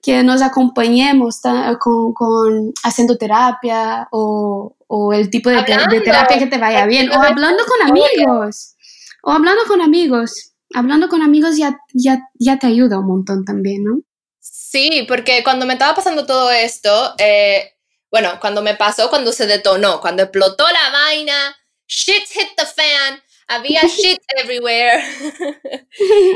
[0.00, 1.40] que nos acompañemos
[1.80, 7.10] con, con, haciendo terapia o, o el tipo de, de, terapia que te vaya bien,
[7.10, 8.76] o hablando con amigos,
[9.24, 10.52] o hablando con amigos.
[10.74, 14.00] Hablando con amigos ya, ya, ya te ayuda un montón también, ¿no?
[14.40, 17.75] Sí, porque cuando me estaba pasando todo esto, eh,
[18.10, 23.22] bueno, cuando me pasó, cuando se detonó, cuando explotó la vaina, shit hit the fan,
[23.48, 25.02] había shit everywhere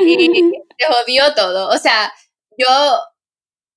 [0.07, 1.69] y se jodió todo.
[1.69, 2.13] O sea,
[2.57, 3.01] yo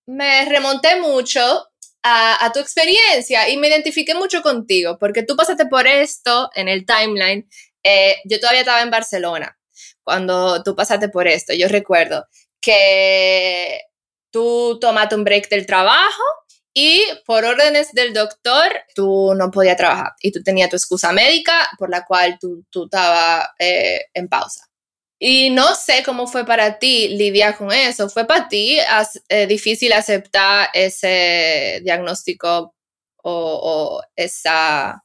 [0.07, 1.69] me remonté mucho
[2.03, 6.67] a, a, tu experiencia y me identifiqué mucho contigo, porque tú pasaste por esto en
[6.67, 7.47] el timeline.
[7.83, 9.57] Eh, yo todavía estaba en Barcelona
[10.03, 11.53] cuando tú pasaste por esto.
[11.53, 12.25] Yo recuerdo
[12.61, 13.81] que
[14.31, 16.23] tú tomaste un break del trabajo
[16.73, 21.67] y por órdenes del doctor tú no podías trabajar y tú tenías tu excusa médica
[21.77, 24.65] por la cual tú, tú estabas eh, en pausa.
[25.19, 28.09] Y no sé cómo fue para ti lidiar con eso.
[28.09, 28.77] ¿Fue para ti
[29.29, 32.75] eh, difícil aceptar ese diagnóstico
[33.23, 35.03] o, o esa,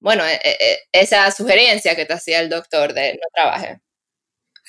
[0.00, 3.80] bueno, e, e, esa sugerencia que te hacía el doctor de no trabajar?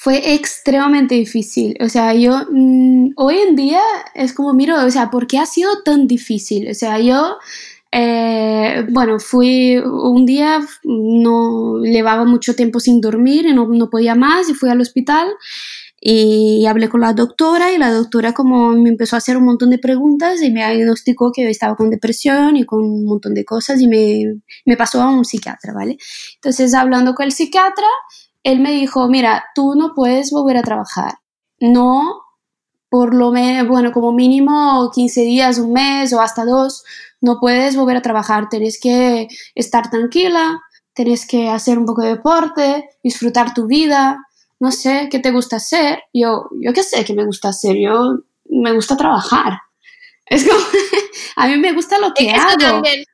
[0.04, 1.78] Fue extremadamente difícil.
[1.80, 3.80] O sea, yo mmm, hoy en día
[4.14, 6.70] es como miro, o sea, ¿por qué ha sido tan difícil?
[6.70, 7.38] O sea, yo,
[7.94, 14.14] eh, bueno, fui un día, no llevaba mucho tiempo sin dormir y no, no podía
[14.14, 15.28] más y fui al hospital
[16.02, 19.70] Y hablé con la doctora y la doctora como me empezó a hacer un montón
[19.70, 23.46] de preguntas y me diagnosticó que yo estaba con depresión y con un montón de
[23.46, 25.98] cosas y me, me pasó a un psiquiatra, ¿vale?
[26.36, 27.88] Entonces hablando con el psiquiatra,
[28.44, 31.20] él me dijo, mira, tú no puedes volver a trabajar.
[31.60, 32.24] No
[32.94, 36.84] por lo menos, bueno, como mínimo 15 días, un mes o hasta dos,
[37.22, 38.50] no puedes volver a trabajar.
[38.50, 40.62] Tienes que estar tranquila,
[40.94, 44.24] tienes que hacer un poco de deporte, disfrutar tu vida,
[44.60, 46.04] no sé, ¿qué te gusta hacer?
[46.14, 49.58] Yo, yo qué sé qué me gusta hacer, yo me gusta trabajar.
[50.28, 50.60] Es como,
[51.38, 52.86] a mí me gusta lo que hago.
[52.86, 53.06] Eh,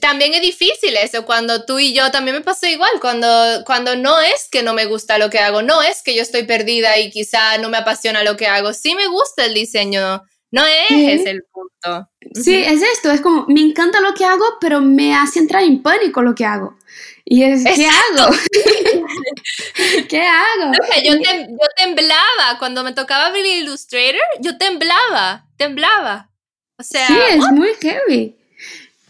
[0.00, 3.28] también es difícil eso, cuando tú y yo también me pasó igual, cuando,
[3.64, 6.44] cuando no es que no me gusta lo que hago, no es que yo estoy
[6.44, 10.64] perdida y quizá no me apasiona lo que hago, sí me gusta el diseño, no
[10.64, 12.08] es ese el punto.
[12.34, 15.82] Sí, es esto, es como, me encanta lo que hago, pero me hace entrar en
[15.82, 16.76] pánico lo que hago.
[17.24, 18.34] Y es, ¿qué hago?
[20.08, 20.72] ¿Qué hago?
[21.04, 26.30] yo, yo temblaba, cuando me tocaba abrir Illustrator, yo temblaba, temblaba.
[26.78, 28.37] O sea, sí, es muy heavy.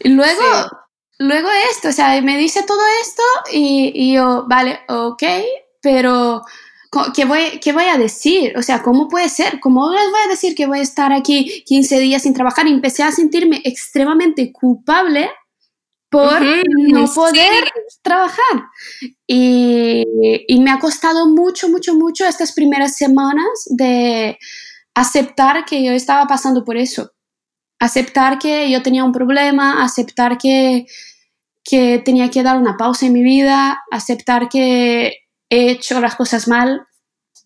[0.03, 0.43] Luego,
[1.17, 5.23] luego esto, o sea, me dice todo esto y, yo, vale, ok,
[5.81, 6.41] pero
[7.13, 8.57] ¿qué voy, ¿qué voy a decir?
[8.57, 9.59] O sea, ¿cómo puede ser?
[9.59, 12.67] ¿Cómo les voy a decir que voy a estar aquí 15 días sin trabajar?
[12.67, 15.29] Y empecé a sentirme extremadamente culpable
[16.09, 17.65] por no poder
[18.01, 18.63] trabajar.
[19.27, 20.03] Y,
[20.47, 24.39] y, me ha costado mucho, mucho, mucho estas primeras semanas de
[24.95, 27.11] aceptar que yo estaba pasando por eso
[27.79, 30.85] aceptar que yo tenía un problema, aceptar que,
[31.63, 35.13] que tenía que dar una pausa en mi vida, aceptar que
[35.49, 36.85] he hecho las cosas mal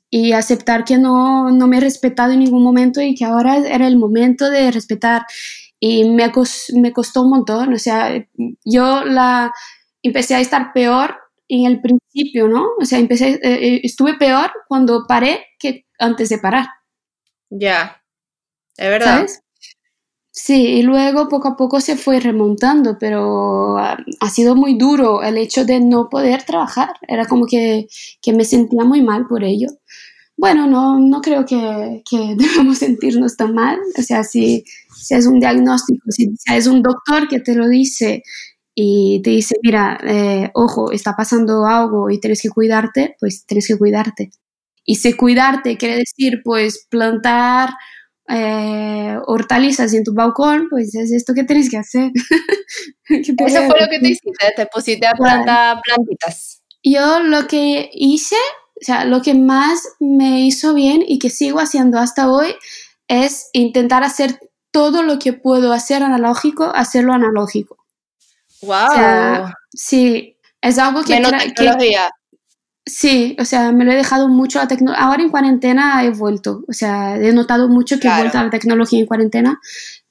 [0.10, 3.88] y aceptar que no, no me he respetado en ningún momento y que ahora era
[3.88, 5.24] el momento de respetar.
[5.80, 6.32] Y me,
[6.76, 8.12] me costó un montón, o sea,
[8.63, 9.52] yo la,
[10.02, 11.17] empecé a estar peor
[11.48, 12.67] en el principio, ¿no?
[12.80, 16.67] O sea, empecé, eh, eh, estuve peor cuando paré que antes de parar.
[17.50, 18.02] Ya,
[18.78, 19.15] es verdad.
[19.15, 19.43] ¿Sabes?
[20.36, 23.98] Sí, y luego poco a poco se fue remontando, pero ha,
[24.32, 26.89] sido muy duro el hecho de no poder trabajar.
[27.08, 27.88] Era como que,
[28.19, 29.67] que me sentía muy mal por ello.
[30.36, 33.78] Bueno, no, no creo que, que debamos sentirnos tan mal.
[33.98, 34.63] O sea, si,
[34.96, 38.24] si es un diagnóstico, si, es un doctor que te lo dice
[38.76, 43.67] y te dice, mira, eh, ojo, está pasando algo y tienes que cuidarte, pues tienes
[43.67, 44.32] que cuidarte.
[44.86, 47.69] Y si cuidarte quiere decir, pues plantar
[48.29, 52.12] eh, hortalizas en tu balcón, pues es esto que tienes que hacer.
[53.09, 56.62] Eso fue lo que te hiciste, te pusiste a plantar plantitas.
[56.83, 58.36] Yo lo que hice,
[58.81, 62.55] o sea, lo que más me hizo bien y que sigo haciendo hasta hoy
[63.07, 64.39] es intentar hacer
[64.71, 67.77] todo lo que puedo hacer analógico, hacerlo analógico.
[68.62, 69.51] ¡Wow!
[69.73, 71.15] sí, es algo que...
[71.15, 72.09] Menos tecnología.
[72.86, 75.06] Sí, o sea, me lo he dejado mucho la tecnología.
[75.06, 78.50] Ahora en cuarentena he vuelto, o sea, he notado mucho que he vuelto a la
[78.50, 79.62] tecnología en cuarentena,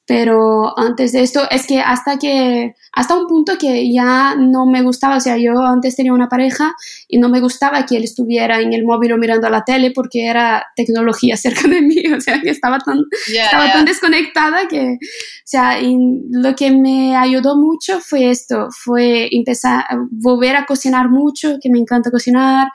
[0.07, 4.83] pero antes de esto es que hasta que hasta un punto que ya no me
[4.83, 6.75] gustaba, o sea, yo antes tenía una pareja
[7.07, 9.93] y no me gustaba que él estuviera en el móvil o mirando a la tele
[9.95, 14.95] porque era tecnología cerca de mí, o sea, que estaba tan estaba tan desconectada que
[14.95, 21.11] o sea, lo que me ayudó mucho fue esto, fue empezar a volver a cocinar
[21.11, 22.69] mucho, que me encanta cocinar,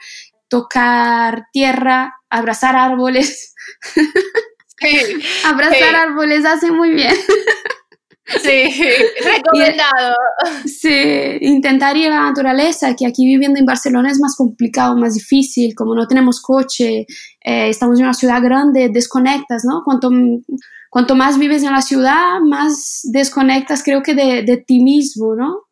[0.48, 3.54] tocar tierra, abrazar árboles.
[5.46, 7.14] Abrazar árboles hace muy bien.
[8.28, 8.64] Sí,
[9.24, 10.16] recomendado.
[10.66, 15.14] Sí, intentar ir a la naturaleza, que aquí viviendo en Barcelona es más complicado, más
[15.14, 17.06] difícil, como no tenemos coche,
[17.42, 19.82] eh, estamos en una ciudad grande, desconectas, ¿no?
[19.86, 20.10] Cuanto,
[20.90, 25.67] cuanto más vives en la ciudad, más desconectas creo que de, de ti mismo, ¿no?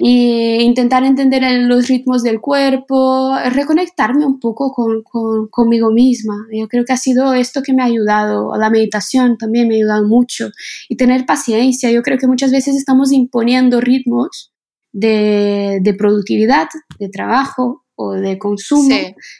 [0.00, 6.34] Y intentar entender los ritmos del cuerpo, reconectarme un poco con, con, conmigo misma.
[6.52, 8.56] Yo creo que ha sido esto que me ha ayudado.
[8.56, 10.50] La meditación también me ha ayudado mucho.
[10.88, 11.90] Y tener paciencia.
[11.90, 14.52] Yo creo que muchas veces estamos imponiendo ritmos
[14.92, 18.94] de, de productividad, de trabajo o de consumo.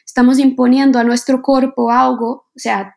[0.04, 2.46] Estamos imponiendo a nuestro cuerpo algo.
[2.54, 2.96] O sea,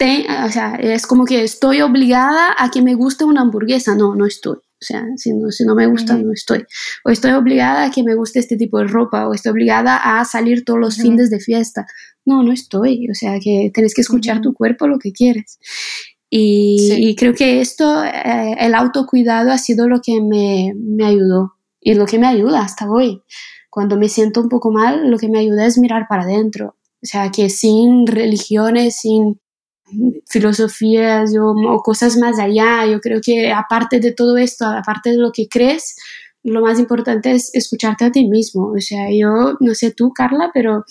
[0.00, 3.94] o sea, es como que estoy obligada a que me guste una hamburguesa.
[3.94, 4.56] No, no estoy.
[4.80, 6.64] O sea, si no, si no me gusta, no estoy.
[7.04, 10.24] O estoy obligada a que me guste este tipo de ropa, o estoy obligada a
[10.24, 11.86] salir todos los fines de fiesta.
[12.24, 13.08] No, no estoy.
[13.10, 15.58] O sea, que tienes que escuchar tu cuerpo lo que quieres.
[16.30, 21.94] Y, creo que esto, eh, el autocuidado ha sido lo que me, me ayudó y
[21.94, 23.22] lo que me ayuda hasta hoy.
[23.68, 26.76] Cuando me siento un poco mal, lo que me ayuda es mirar para adentro.
[27.02, 29.40] O sea, que sin religiones, sin
[30.26, 32.86] filosofías o, cosas más allá.
[32.86, 35.96] Yo creo que aparte de todo esto, aparte de lo que crees,
[36.42, 38.72] lo más importante es escucharte a ti mismo.
[38.72, 40.84] O sea, yo no sé tú, Carla, pero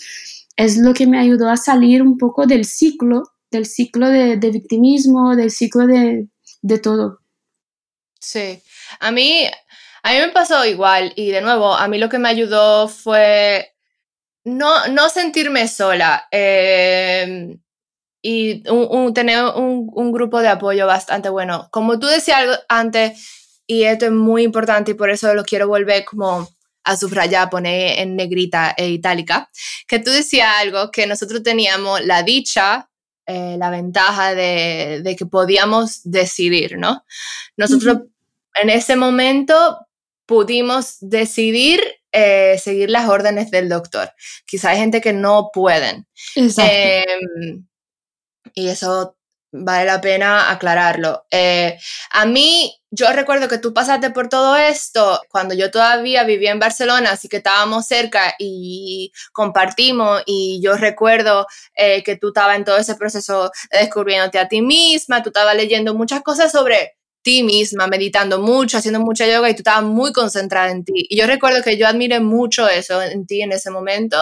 [0.56, 5.36] es lo que me ayudó a salir un poco del ciclo, del ciclo de, victimismo,
[5.36, 6.28] del ciclo de,
[6.62, 7.20] de todo.
[8.20, 8.60] Sí,
[9.00, 9.46] a mí,
[10.02, 13.72] a mí me pasó igual y de nuevo, a mí lo que me ayudó fue
[14.44, 17.56] no, no sentirme sola eh,
[18.22, 18.62] y
[19.14, 21.68] tener un, un, grupo de apoyo bastante bueno.
[21.70, 26.04] Como tú decías antes, y esto es muy importante y por eso lo quiero volver
[26.04, 26.48] como
[26.84, 29.48] a subrayar, poner en negrita e itálica,
[29.86, 32.90] que tú decías algo que nosotros teníamos la dicha,
[33.26, 37.04] eh, la ventaja de, de, que podíamos decidir, ¿no?
[37.56, 37.98] Nosotros
[38.60, 39.78] en ese momento
[40.26, 41.80] pudimos decidir
[42.12, 44.12] eh, seguir las órdenes del doctor.
[44.46, 46.08] Quizá hay gente que no pueden.
[46.34, 47.66] Em,
[48.54, 49.16] y eso
[49.52, 51.26] vale la pena aclararlo.
[51.30, 51.78] Eh,
[52.10, 56.58] a mí, yo recuerdo que tú pasaste por todo esto cuando yo todavía vivía en
[56.58, 62.64] Barcelona, así que estábamos cerca y compartimos y yo recuerdo eh, que tú estabas en
[62.64, 67.86] todo ese proceso descubriéndote a ti misma, tú estabas leyendo muchas cosas sobre ti misma,
[67.86, 71.06] meditando mucho, haciendo mucha yoga y tú estabas muy concentrada en ti.
[71.08, 74.16] Y yo recuerdo que yo admiré mucho eso en ti en ese momento,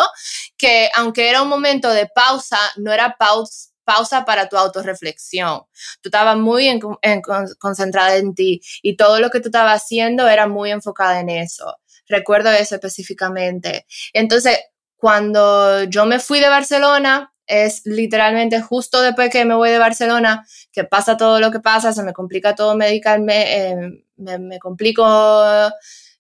[0.56, 5.62] que aunque era un momento de pausa, no era pausa pausa para tu autorreflexión.
[6.03, 6.78] Tú estabas muy en,
[7.59, 11.74] concentrada en ti y todo lo que tú estabas haciendo era muy enfocada en eso.
[12.07, 13.86] Recuerdo eso específicamente.
[14.12, 14.59] Entonces,
[14.97, 20.47] cuando yo me fui de Barcelona, es literalmente justo después que me voy de Barcelona,
[20.70, 25.03] que pasa todo lo que pasa, se me complica todo medicarme, eh, me, me complico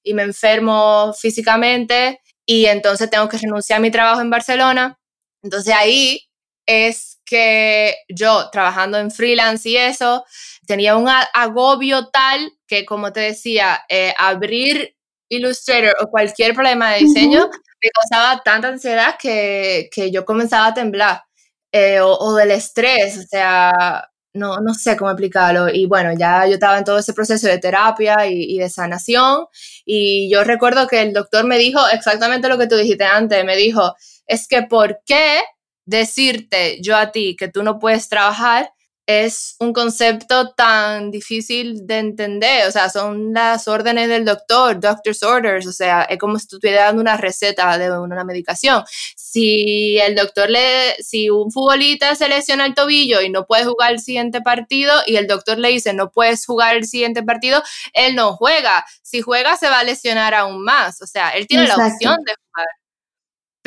[0.02, 4.98] y me enfermo físicamente y entonces tengo que renunciar a mi trabajo en Barcelona.
[5.42, 6.28] Entonces ahí
[6.64, 10.24] es que yo trabajando en freelance y eso,
[10.66, 14.94] tenía un agobio tal que, como te decía, eh, abrir
[15.28, 17.50] Illustrator o cualquier problema de diseño
[17.82, 21.22] me causaba tanta ansiedad que, que yo comenzaba a temblar.
[21.70, 25.68] Eh, o, del estrés, o sea, no, no sé cómo explicarlo.
[25.68, 29.46] Y bueno, ya yo estaba en todo ese proceso de terapia y, y, de sanación.
[29.84, 33.44] Y yo recuerdo que el doctor me dijo exactamente lo que tú dijiste antes.
[33.44, 33.94] Me dijo,
[34.26, 35.42] es que ¿por qué
[35.88, 38.70] decirte yo a ti que tú no puedes trabajar
[39.06, 45.22] es un concepto tan difícil de entender, o sea, son las órdenes del doctor, doctor's
[45.22, 48.84] orders, o sea, es como si estuviera dando una receta de una medicación.
[49.16, 53.92] Si el doctor le, si un futbolista se lesiona el tobillo y no puede jugar
[53.92, 57.62] el siguiente partido y el doctor le dice no puedes jugar el siguiente partido,
[57.94, 58.84] él no juega.
[59.00, 62.34] Si juega se va a lesionar aún más, o sea, él tiene la opción de
[62.34, 62.66] jugar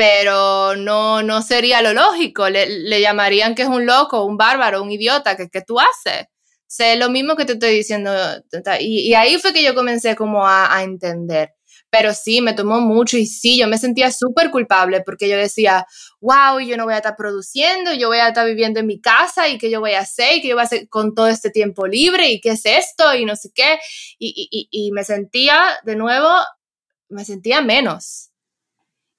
[0.02, 2.50] pero no, no sería lo lógico.
[2.50, 6.26] Le, llamarían que es un loco, un bárbaro, un idiota, que, que tú haces.
[6.66, 8.12] Sé lo mismo que te estoy diciendo.
[8.80, 11.54] Y, ahí fue que yo comencé como a, entender.
[11.92, 15.86] Pero sí, me tomó mucho y sí, yo me sentía súper culpable porque yo decía,
[16.20, 19.50] wow, yo no voy a estar produciendo, yo voy a estar viviendo en mi casa
[19.50, 21.52] y qué yo voy a hacer y qué yo voy a hacer con todo este
[21.52, 23.78] tiempo libre y qué es esto y no sé qué.
[24.18, 26.28] Y, y, y me sentía, de nuevo,
[27.08, 28.31] me sentía menos.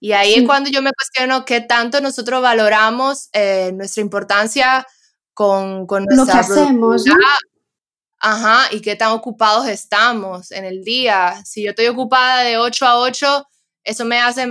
[0.03, 4.85] Y ahí es cuando yo me cuestiono qué tanto nosotros valoramos eh, nuestra importancia
[5.33, 7.05] con, con Lo que hacemos,
[8.19, 11.41] Ajá, y qué tan ocupados estamos en el día.
[11.45, 13.47] Si yo estoy ocupada de 8 a 8,
[13.85, 14.49] eso me hace,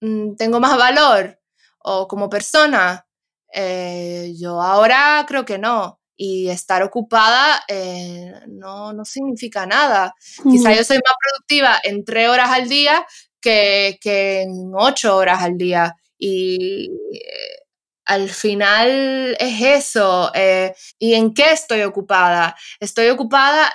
[0.00, 1.38] mm, tengo más valor
[1.78, 3.06] o como persona.
[3.54, 6.00] Eh, yo ahora creo que no.
[6.16, 10.12] Y estar ocupada eh, no, no, significa nada.
[10.50, 13.06] Quizá yo soy más productiva en tres horas al día
[13.42, 15.94] que, que en ocho horas al día.
[16.18, 16.88] Y
[18.06, 20.30] al final es eso.
[20.34, 22.56] Eh, ¿Y en qué estoy ocupada?
[22.80, 23.72] Estoy ocupada,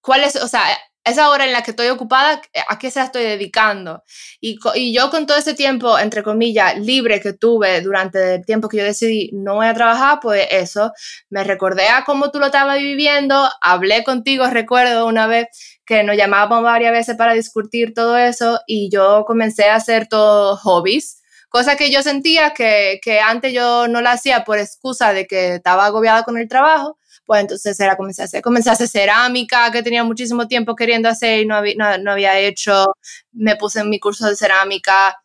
[0.00, 0.36] ¿cuál es?
[0.36, 0.62] O sea,
[1.04, 4.02] esa hora en la que estoy ocupada, ¿a qué se la estoy dedicando?
[4.40, 8.68] Y, y, yo con todo ese tiempo, entre comillas, libre que tuve durante el tiempo
[8.68, 10.92] que yo decidí no voy a trabajar, pues eso,
[11.28, 15.48] me recordé a cómo tú lo estabas viviendo, hablé contigo, recuerdo una vez
[15.84, 20.56] que nos llamábamos varias veces para discutir todo eso y yo comencé a hacer todo
[20.56, 25.26] hobbies, cosa que yo sentía que, que antes yo no la hacía por excusa de
[25.26, 28.88] que estaba agobiada con el trabajo, pues entonces era, comencé a hacer, comencé a hacer
[28.88, 32.86] cerámica, que tenía muchísimo tiempo queriendo hacer y no había, no, había hecho,
[33.32, 35.22] me puse en mi curso de cerámica,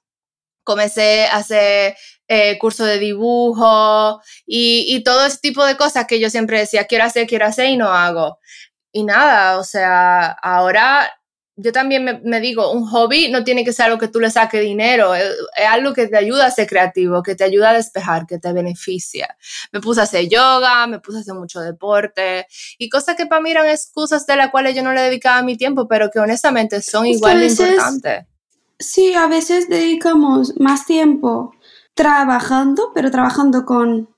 [0.64, 1.95] comencé a hacer
[2.28, 6.86] eh, curso de dibujo y, y, todo ese tipo de cosas que yo siempre decía,
[6.86, 8.39] quiero hacer, quiero hacer y no hago.
[8.91, 11.12] Y nada, o sea, ahora
[11.62, 14.62] yo también me, digo, un hobby no tiene que ser algo que tú le saques
[14.62, 15.26] dinero, es,
[15.70, 19.36] algo que te ayuda a ser creativo, que te ayuda a despejar, que te beneficia.
[19.74, 22.47] Me puse a hacer yoga, me puse a hacer mucho deporte
[22.78, 25.57] y cosas que para mí eran excusas de las cuales yo no le dedicaba mi
[25.57, 28.26] tiempo, pero que honestamente son igual de importantes.
[28.80, 31.53] Sí, a veces dedicamos más tiempo
[31.93, 34.10] trabajando, pero trabajando con,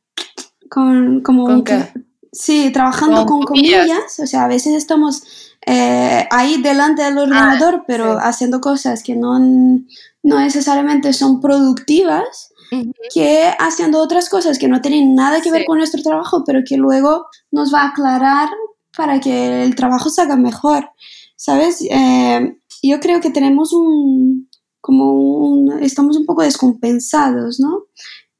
[0.69, 1.91] con como ¿Con qué?
[2.31, 4.19] Sí, trabajando Con con, comillas.
[4.19, 8.27] o sea, a veces estamos eh, ahí delante del ordenador, pero Ah, sí.
[8.29, 12.91] haciendo cosas que no, no necesariamente son productivas, Ujú.
[13.13, 15.67] que haciendo otras cosas que no tienen nada que ver Sí.
[15.67, 18.49] con nuestro trabajo, pero que luego nos va a aclarar
[18.97, 20.89] para que el trabajo se haga mejor,
[21.35, 21.81] ¿sabes?
[21.89, 24.49] Eh, yo creo que tenemos un,
[24.81, 27.83] como un, estamos un poco descompensados, ¿no?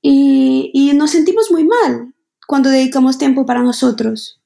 [0.02, 2.14] Y, y nos sentimos muy mal
[2.48, 4.41] cuando dedicamos tiempo para nosotros.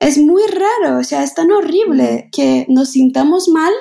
[0.00, 3.72] Es muy raro, o sea, es tan horrible que nos sintamos mal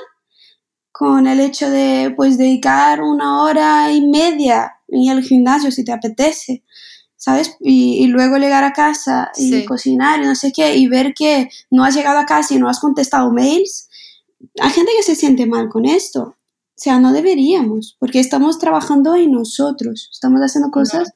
[0.92, 5.92] con el hecho de pues dedicar una hora y media en el gimnasio si te
[5.92, 6.64] apetece,
[7.16, 7.56] ¿sabes?
[7.60, 9.66] Y, y luego llegar a casa y Sí.
[9.66, 12.68] cocinar y no sé qué y ver que no has llegado a casa y no
[12.68, 13.88] has contestado mails.
[14.60, 16.22] Hay gente que se siente mal con esto.
[16.24, 21.12] O sea, no deberíamos, porque estamos trabajando en nosotros, estamos haciendo cosas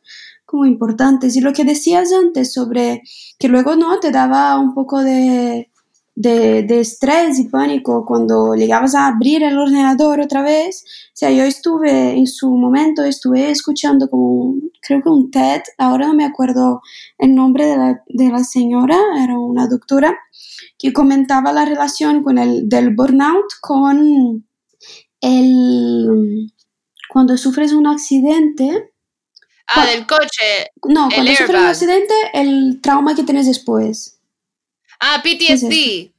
[0.52, 1.36] como importantes.
[1.36, 3.02] Y lo que decías antes sobre
[3.40, 5.72] que luego no te daba un poco de,
[6.16, 10.84] de, estrés y pánico cuando llegabas a abrir el ordenador otra vez.
[11.08, 16.08] O sea, yo estuve en su momento, estuve escuchando como, creo que un TED, ahora
[16.08, 16.82] no me acuerdo
[17.18, 20.18] el nombre de la, de la señora, era una doctora,
[20.78, 24.46] que comentaba la relación con el, del burnout con
[25.22, 26.52] el...
[27.10, 28.91] Cuando sufres un accidente,
[29.76, 30.70] Ah, del coche.
[30.88, 34.18] no, El cuando sufres un accidente, el trauma que tienes después.
[35.00, 35.36] Ah, es?
[35.36, 36.12] PTSD.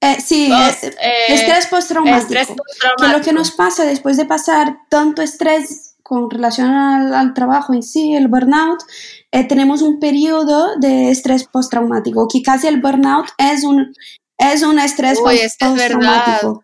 [0.00, 2.22] Eh, sí, Post- eh, eh, estrés postraumático.
[2.22, 3.18] Estrés que postraumático.
[3.18, 7.82] lo que nos pasa después de pasar tanto estrés con relación al, al trabajo en
[7.82, 8.78] sí, el burnout,
[9.32, 13.92] eh, tenemos un periodo de estrés postraumático, que casi el burnout es un,
[14.38, 16.62] es un estrés Uy, es que es postraumático.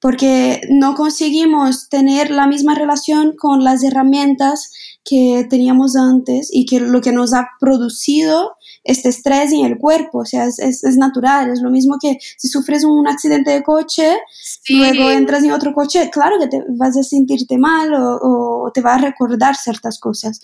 [0.00, 4.70] Porque no conseguimos tener la misma relación con las herramientas
[5.04, 8.52] que teníamos antes y que lo que nos ha producido
[8.84, 12.18] este estrés en el cuerpo, o sea, es, es- es natural, es lo mismo que
[12.36, 14.16] si sufres un accidente de coche,
[14.62, 14.76] Sí.
[14.76, 18.18] luego entras en otro coche, claro que te vas a sentirte mal o,
[18.66, 20.40] o te va a recordar ciertas cosas.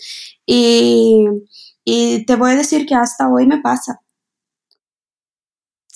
[0.46, 1.26] Y,
[1.84, 4.00] y te voy a decir que hasta hoy me pasa.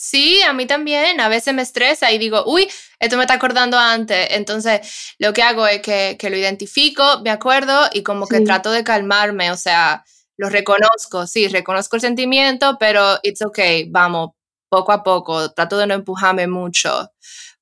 [0.01, 1.21] Sí, a mí también.
[1.21, 2.71] A veces me estresa y digo, uy,
[3.01, 4.29] esto me está acordando antes.
[4.31, 8.71] Entonces, lo que hago es que, que lo identifico, me acuerdo y como que trato
[8.71, 9.51] de calmarme.
[9.51, 10.05] O sea,
[10.37, 14.31] lo reconozco, sí, reconozco el sentimiento, pero it's okay, vamos,
[14.69, 15.51] poco a poco.
[15.51, 17.11] Trato de no empujarme mucho.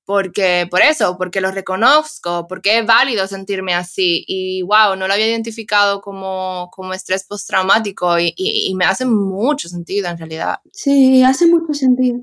[0.07, 4.24] Porque, por eso, porque lo reconozco, porque es válido sentirme así.
[4.26, 9.04] Y wow, no lo había identificado como, como estrés postraumático y, y, y me hace
[9.04, 10.61] mucho sentido en realidad.
[10.72, 12.20] Sí, hace mucho sentido.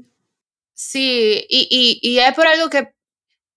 [0.73, 2.93] Sí, y, y, y es por algo que,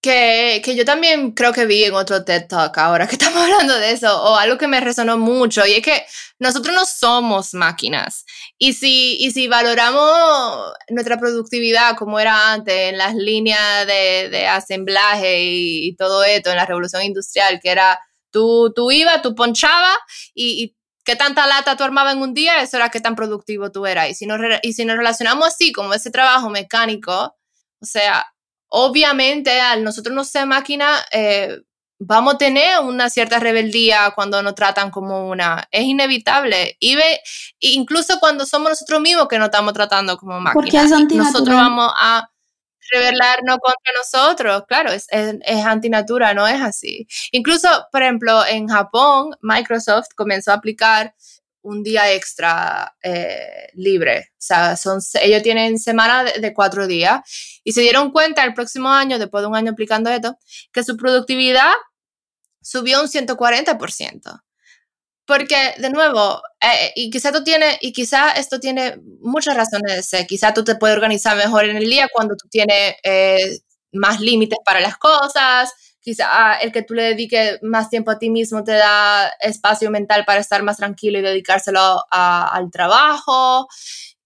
[0.00, 3.74] que, que yo también creo que vi en otro TED Talk ahora que estamos hablando
[3.78, 6.04] de eso, o algo que me resonó mucho, y es que
[6.38, 8.24] nosotros no somos máquinas.
[8.58, 14.46] Y si, y si valoramos nuestra productividad como era antes, en las líneas de, de
[14.46, 18.00] asemblaje y, todo esto, en la revolución industrial, que era
[18.30, 19.96] tú, tú ibas, tú ponchabas
[20.34, 23.86] y, qué tanta lata tú armabas en un día, eso era qué tan productivo tú
[23.86, 24.10] eras.
[24.10, 27.36] Y si nos, y si nos relacionamos así, como ese trabajo mecánico,
[27.80, 28.26] o sea,
[28.68, 31.60] obviamente al nosotros no ser máquina, eh,
[31.98, 35.66] vamos a tener una cierta rebeldía cuando nos tratan como una.
[35.70, 36.76] Es inevitable.
[36.80, 37.20] Y ve,
[37.60, 40.54] incluso cuando somos nosotros mismos que nos estamos tratando como máquina.
[40.54, 41.32] Porque es antinatural.
[41.32, 42.30] Nosotros vamos a
[42.92, 44.64] rebelarnos contra nosotros.
[44.68, 47.06] Claro, es, es, es antinatura, no es así.
[47.32, 51.14] Incluso, por ejemplo, en Japón, Microsoft comenzó a aplicar
[51.66, 54.30] un día extra eh, libre.
[54.32, 57.20] O sea, son, ellos tienen semana de, cuatro días
[57.64, 60.38] y se dieron cuenta el próximo año, después de un año aplicando esto,
[60.72, 61.72] que su productividad
[62.62, 64.42] subió un 140%.
[65.26, 70.26] Porque, de nuevo, eh, y quizá tú tienes, y quizá esto tiene muchas razones de
[70.26, 73.58] quizá tú te puedes organizar mejor en el día cuando tú tienes eh,
[73.92, 75.72] más límites para las cosas,
[76.06, 80.24] quizá el que tú le dediques más tiempo a ti mismo te da espacio mental
[80.24, 81.80] para estar más tranquilo y dedicárselo
[82.12, 83.66] a, al trabajo.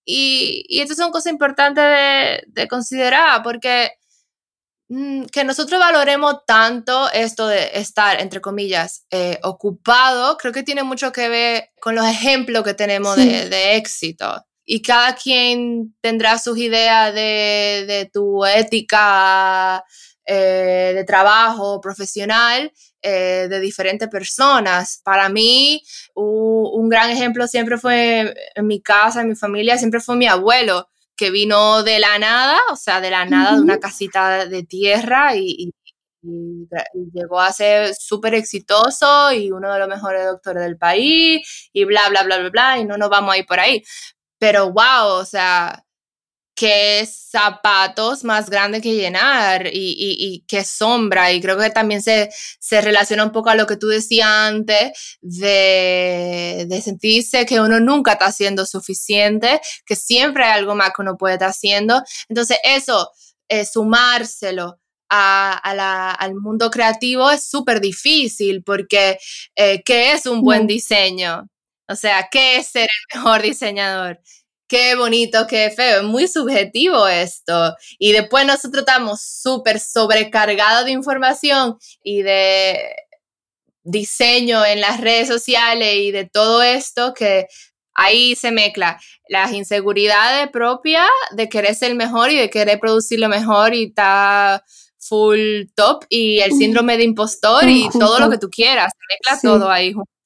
[0.04, 3.92] Y, y estas son cosas importantes de, de considerar porque
[4.90, 10.82] mmm, que nosotros valoremos tanto esto de estar, entre comillas, eh, ocupado, creo que tiene
[10.82, 13.26] mucho que ver con los ejemplos que tenemos sí.
[13.26, 14.44] de, de, éxito.
[14.66, 19.82] Y cada quien tendrá sus ideas de, de tu ética
[20.26, 25.00] eh, de trabajo profesional eh, de diferentes personas.
[25.04, 25.82] Para mí,
[26.14, 30.26] un, un, gran ejemplo siempre fue en mi casa, en mi familia, siempre fue mi
[30.26, 33.56] abuelo, que vino de la nada, o sea, de la nada, uh -huh.
[33.56, 35.72] de una casita de tierra y,
[36.22, 36.68] y,
[37.14, 42.08] llegó a ser súper exitoso y uno de los mejores doctores del país y bla,
[42.10, 43.82] bla, bla, bla, bla, y no nos vamos a ir por ahí.
[44.38, 45.84] Pero wow, o sea,
[46.60, 51.32] qué zapatos más grandes que llenar y, y, y, qué sombra.
[51.32, 55.16] Y creo que también se, se, relaciona un poco a lo que tú decías antes
[55.22, 61.00] de, de, sentirse que uno nunca está haciendo suficiente, que siempre hay algo más que
[61.00, 62.02] uno puede estar haciendo.
[62.28, 63.10] Entonces eso,
[63.48, 64.78] eh, sumárselo.
[65.12, 69.18] A, a la, al mundo creativo es súper difícil porque
[69.56, 70.66] eh, ¿qué es un buen mm.
[70.68, 71.48] diseño?
[71.88, 74.20] O sea, ¿qué es ser el mejor diseñador?
[74.70, 77.74] Qué bonito, qué feo, es muy subjetivo esto.
[77.98, 82.94] Y después nosotros estamos súper sobrecargados de información y de
[83.82, 87.48] diseño en las redes sociales y de todo esto que
[87.94, 93.28] ahí se mezcla las inseguridades propias de querer ser mejor y de querer producir lo
[93.28, 94.64] mejor y está
[94.98, 99.50] full top y el síndrome de impostor y todo lo que tú quieras, se mezcla
[99.50, 100.19] todo ahí junto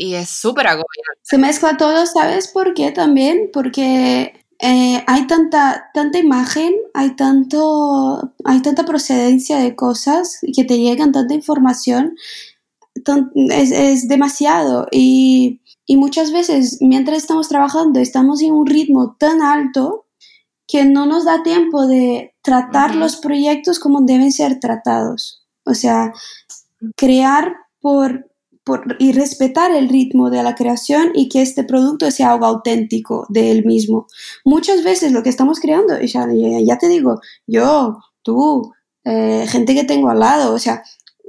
[0.00, 1.20] y es súper agobiante.
[1.22, 3.50] Se mezcla todo, ¿sabes por qué también?
[3.52, 10.78] Porque eh, hay tanta, tanta imagen, hay, tanto, hay tanta procedencia de cosas que te
[10.78, 12.16] llegan, tanta información,
[13.50, 14.86] es, es, demasiado.
[14.90, 20.06] Y, y muchas veces, mientras estamos trabajando, estamos en un ritmo tan alto
[20.66, 25.46] que no nos da tiempo de tratar los proyectos como deben ser tratados.
[25.64, 26.14] O sea,
[26.96, 28.29] crear por
[28.98, 33.50] y respetar el ritmo de la creación y que este producto sea algo auténtico de
[33.50, 34.06] él mismo.
[34.44, 36.26] Muchas veces lo que estamos creando, ya,
[36.64, 38.72] ya te digo, yo, tú,
[39.04, 40.82] eh, gente que tengo al lado, o sea,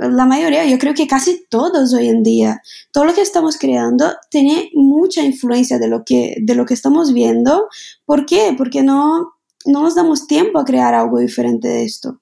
[0.09, 2.61] la mayoría, yo creo que casi todos hoy en día,
[2.91, 7.13] todo lo que estamos creando tiene mucha influencia de lo que, de lo que estamos
[7.13, 7.67] viendo.
[8.05, 8.55] ¿Por qué?
[8.57, 9.33] Porque no,
[9.65, 12.19] no nos damos tiempo a crear algo diferente de esto.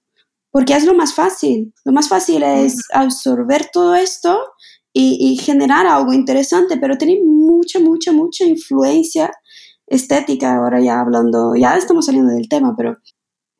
[0.51, 1.73] Porque es lo más fácil.
[1.85, 4.39] Lo más fácil es absorber todo esto
[4.99, 9.31] y, generar algo interesante, pero tiene mucha, mucha, mucha influencia
[9.87, 12.97] estética, ahora ya hablando, ya estamos saliendo del tema, pero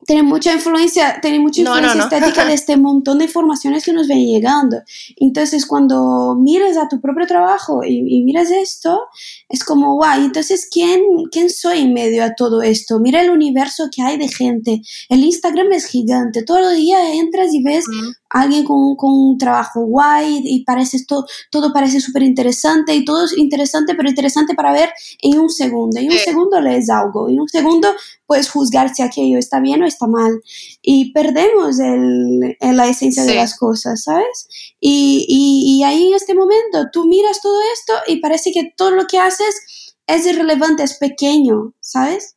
[0.06, 4.26] tiene mucha influencia, tiene mucha influencia estética de este montón de informaciones que nos ven
[4.26, 4.78] llegando.
[5.16, 8.98] Entonces, cuando miras a tu propio trabajo y, y miras esto,
[9.48, 12.98] es como, guau, entonces, ¿quién, ¿quién soy en medio a todo esto?
[12.98, 14.80] Mira el universo que hay de gente.
[15.08, 16.44] El Instagram es gigante.
[16.44, 17.84] Todo el día entras y ves
[18.30, 23.24] alguien con, con, un trabajo guay y parece todo, todo parece súper interesante y todo
[23.24, 26.00] es interesante, pero interesante para ver en un segundo.
[26.00, 27.92] En un segundo lees algo, en un segundo
[28.26, 30.40] puedes juzgar si aquello está bien o está mal.
[30.80, 34.48] Y perdemos el, la esencia de las cosas, ¿sabes?
[34.78, 38.92] Y, y, y ahí en este momento tú miras todo esto y parece que todo
[38.92, 42.36] lo que haces es irrelevante, es pequeño, ¿sabes?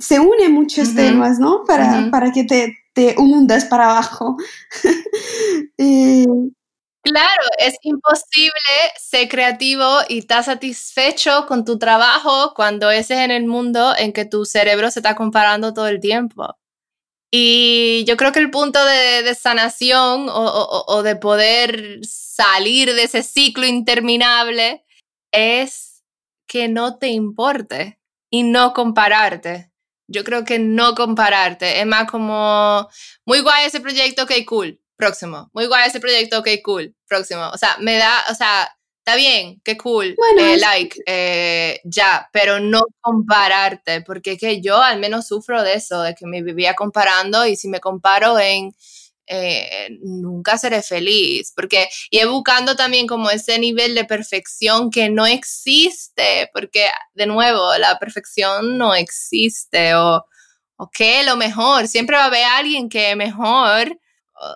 [0.00, 1.64] Se unen muchos temas, ¿no?
[1.66, 4.36] Para, para que te, te hundas para abajo.
[7.02, 8.52] Claro, es imposible
[8.98, 14.12] ser creativo y estar satisfecho con tu trabajo cuando ese es en el mundo en
[14.12, 16.58] que tu cerebro se está comparando todo el tiempo.
[17.32, 23.22] Y yo creo que el punto de, sanación o, o, de poder salir de ese
[23.22, 24.84] ciclo interminable
[25.32, 26.04] es
[26.46, 29.69] que no te importe y no compararte
[30.10, 31.80] yo creo que no compararte.
[31.80, 32.88] Es más como,
[33.24, 35.50] muy guay ese proyecto, ok, cool, próximo.
[35.54, 37.48] Muy guay ese proyecto, ok, cool, próximo.
[37.50, 42.60] O sea, me da, o sea, está bien, qué cool, eh, like, eh, ya, pero
[42.60, 47.46] no compararte, porque que yo al menos sufro de eso, de que me vivía comparando
[47.46, 48.74] y si me comparo en
[49.32, 55.24] eh, nunca seré feliz, porque y buscando también como ese nivel de perfección que no
[55.24, 60.24] existe, porque de nuevo, la perfección no existe, o,
[60.76, 64.00] o que lo mejor, siempre va a haber alguien que es mejor,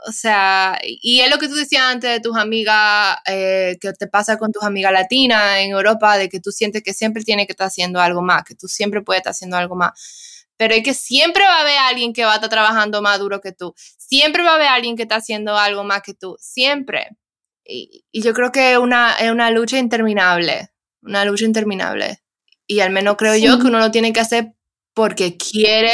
[0.09, 4.09] o sea, y es lo que tú decías antes de tus amigas, eh, que te
[4.09, 7.53] pasa con tus amigas latinas en Europa, de que tú sientes que siempre tiene que
[7.53, 9.93] estar haciendo algo más, que tú siempre puedes estar haciendo algo más
[10.57, 13.41] pero es que siempre va a haber alguien que va a estar trabajando más duro
[13.41, 17.17] que tú, siempre va a haber alguien que está haciendo algo más que tú, siempre.
[17.65, 20.71] Y, yo creo que es una, es una lucha interminable,
[21.03, 22.23] una lucha interminable.
[22.67, 24.55] Y al menos creo yo que uno lo tiene que hacer
[24.95, 25.93] porque quiere,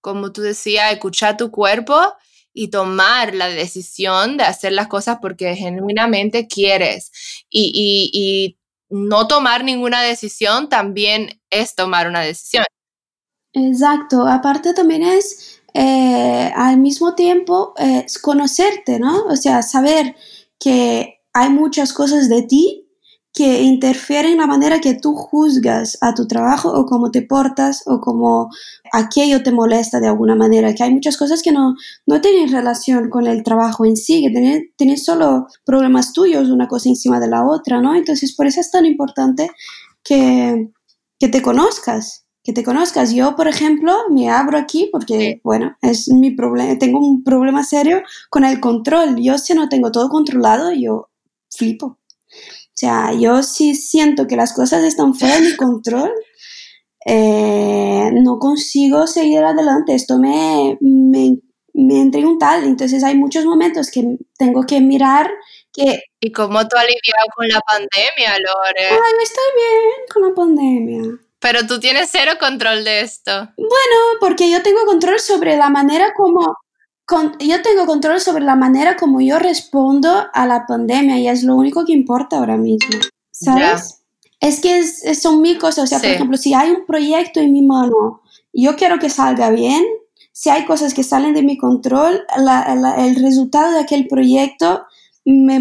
[0.00, 2.14] como tú decías, escuchar tu cuerpo
[2.52, 7.12] y tomar la decisión de hacer las cosas porque genuinamente quieres.
[7.48, 8.58] Y, y, y
[8.88, 12.64] no tomar ninguna decisión también es tomar una decisión.
[13.66, 19.24] Exacto, aparte también es eh, al mismo tiempo eh, conocerte, ¿no?
[19.26, 20.14] O sea, saber
[20.58, 22.84] que hay muchas cosas de ti
[23.34, 27.82] que interfieren en la manera que tú juzgas a tu trabajo o cómo te portas
[27.86, 28.48] o cómo
[28.92, 31.74] aquello te molesta de alguna manera, que hay muchas cosas que no,
[32.06, 34.30] no tienen relación con el trabajo en sí, que
[34.76, 37.94] tienen, solo problemas tuyos, una cosa encima de la otra, ¿no?
[37.94, 39.50] Entonces, por eso es tan importante
[40.02, 40.70] que,
[41.20, 43.12] que te conozcas, que te conozcas.
[43.12, 48.02] Yo, por ejemplo, me abro aquí porque, bueno, es mi problema, tengo un problema serio
[48.30, 49.16] con el control.
[49.20, 51.10] Yo si no tengo todo controlado, yo
[51.50, 51.86] flipo.
[51.86, 56.12] O sea, yo si siento que las cosas están fuera de mi control,
[57.04, 59.94] eh, no consigo seguir adelante.
[59.94, 61.38] Esto me, me,
[61.74, 62.64] me entrega un tal.
[62.64, 65.28] Entonces hay muchos momentos que tengo que mirar
[65.72, 66.02] que...
[66.20, 68.88] ¿Y cómo tú has lidiado con la pandemia, Lore?
[68.90, 71.27] Ay, estoy bien con la pandemia.
[71.40, 73.32] Pero tú tienes cero control de esto.
[73.56, 76.56] Bueno, porque yo tengo control sobre la manera como...
[77.40, 81.54] yo tengo control sobre la manera como yo respondo a la pandemia y es lo
[81.54, 82.98] único que importa ahora mismo.
[83.30, 84.02] ¿Sabes?
[84.40, 84.84] Es que
[85.14, 85.84] son mil cosas.
[85.84, 88.22] O sea, por ejemplo, si hay un proyecto en mi mano
[88.52, 89.84] yo quiero que salga bien,
[90.32, 92.24] si hay cosas que salen de mi control,
[92.98, 94.84] el resultado de aquel proyecto,
[95.24, 95.60] me,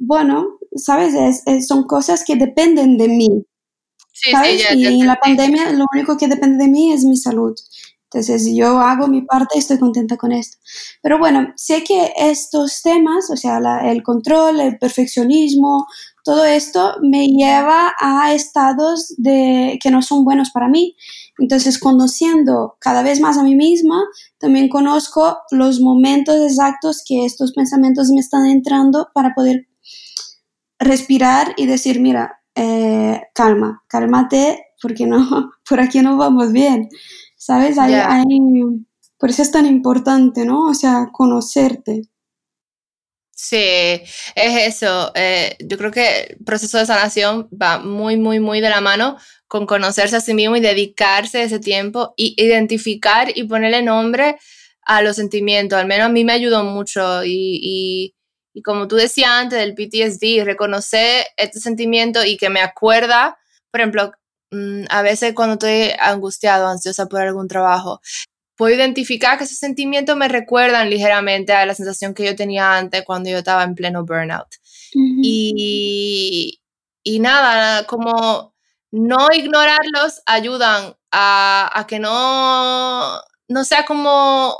[0.00, 1.42] bueno, ¿sabes?
[1.66, 3.46] son cosas que dependen de mí
[4.74, 7.54] y en la pandemia lo único que depende de mí es mi salud.
[8.14, 10.56] Entonces yo hago mi parte y estoy contenta con esto.
[11.02, 13.58] Pero bueno, sé que estos temas, o sea,
[13.90, 15.86] el control, el perfeccionismo,
[16.22, 20.96] todo esto me lleva a estados de, que no son buenos para mí.
[21.38, 24.00] Entonces, conociendo cada vez más a mí misma,
[24.38, 29.66] también conozco los momentos exactos que estos pensamientos me están entrando para poder
[30.78, 36.88] respirar y decir, mira, eh, calma, cálmate, porque no, por aquí no vamos bien,
[37.36, 37.76] ¿sabes?
[39.18, 40.66] por eso es tan importante, ¿no?
[40.66, 42.02] O sea, conocerte.
[43.36, 44.02] Sí, es
[44.36, 45.10] eso.
[45.14, 49.16] Eh, yo creo que el proceso de sanación va muy, muy, muy de la mano
[49.48, 54.36] con conocerse a sí mismo y dedicarse ese tiempo y identificar y ponerle nombre
[54.82, 55.78] a los sentimientos.
[55.78, 58.13] Al menos a mí me ayudó mucho y y
[58.62, 63.36] como tú decías antes del PTSD, reconocer este sentimiento y que me acuerda,
[63.70, 64.12] por ejemplo,
[64.50, 68.00] mm, a veces cuando estoy angustiado, ansiosa por algún trabajo,
[68.56, 73.04] puedo identificar que esos sentimientos me recuerdan ligeramente a la sensación que yo tenía antes
[73.04, 74.48] cuando yo estaba en pleno burnout.
[74.94, 76.60] y,
[77.02, 78.54] y, nada, como
[78.92, 84.56] no ignorarlos ayudan a, a que no, no sea como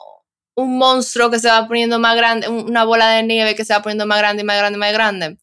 [0.57, 3.83] un monstruo que se va poniendo más grande, una bola de nieve que se va
[3.83, 5.39] poniendo más grande y más grande y más grande.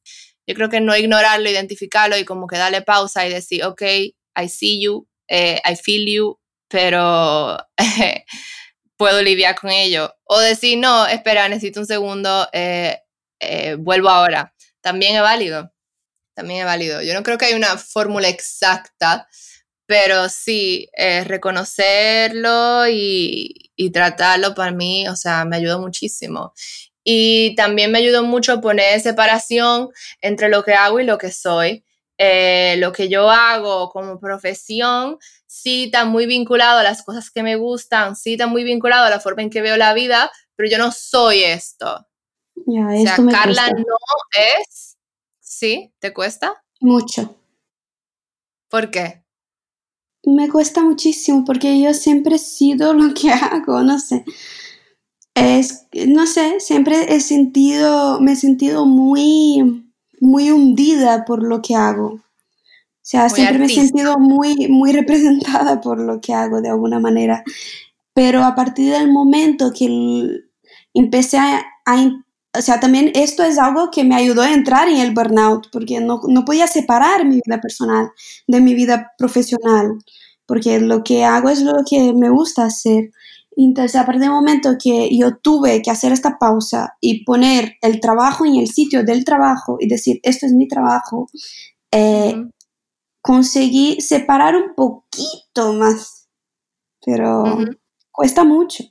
[0.48, 4.50] Yo creo que no ignorarlo, identificarlo y como que darle pausa y decir, ok, I
[4.50, 7.58] see you, eh, I feel you, pero
[8.98, 10.16] puedo lidiar con ello.
[10.26, 13.00] O decir, no, espera, necesito un segundo, eh,
[13.40, 14.54] eh, vuelvo ahora.
[14.82, 15.72] También es válido.
[16.36, 17.02] También es válido.
[17.02, 19.28] Yo no creo que hay una fórmula exacta,
[19.86, 20.90] pero sí,
[21.26, 26.54] reconocerlo y, y tratarlo para mí, o sea, me ayudó muchísimo.
[27.04, 29.90] Y también me ayudó mucho poner separación
[30.22, 31.84] entre lo que hago y lo que soy.
[32.20, 35.18] Eh, lo que yo hago como profesión
[35.48, 39.10] sí está muy vinculado a las cosas que me gustan, sí está muy vinculado a
[39.10, 42.08] la forma en que veo la vida, pero yo no soy esto.
[42.68, 43.96] Ya, o sea, Carla no
[44.60, 44.96] es.
[45.40, 45.92] ¿Sí?
[45.98, 46.64] ¿Te cuesta?
[46.80, 47.36] Mucho.
[48.70, 49.24] ¿Por qué?
[50.24, 54.24] Me cuesta muchísimo porque yo siempre he sido lo que hago, no sé.
[55.34, 59.86] Es, no sé, siempre he sentido, me he sentido muy,
[60.20, 62.08] muy hundida por lo que hago.
[63.02, 67.00] O sea, siempre me he sentido muy, muy representada por lo que hago de alguna
[67.00, 67.44] manera.
[68.14, 70.42] Pero a partir del momento que
[70.94, 71.66] empecé a,
[72.58, 76.02] o sea, también esto es algo que me ayudó a entrar en el burnout, porque
[76.02, 78.10] no, no podía separar mi vida personal
[78.48, 79.94] de mi vida profesional,
[80.46, 83.12] porque lo que hago es lo que me gusta hacer.
[83.56, 88.00] Entonces, a partir del momento que yo tuve que hacer esta pausa y poner el
[88.00, 91.28] trabajo en el sitio del trabajo y decir, esto es mi trabajo,
[91.92, 92.36] eh,
[93.22, 96.28] conseguí separar un poquito más,
[97.06, 97.44] pero
[98.12, 98.84] cuesta mucho.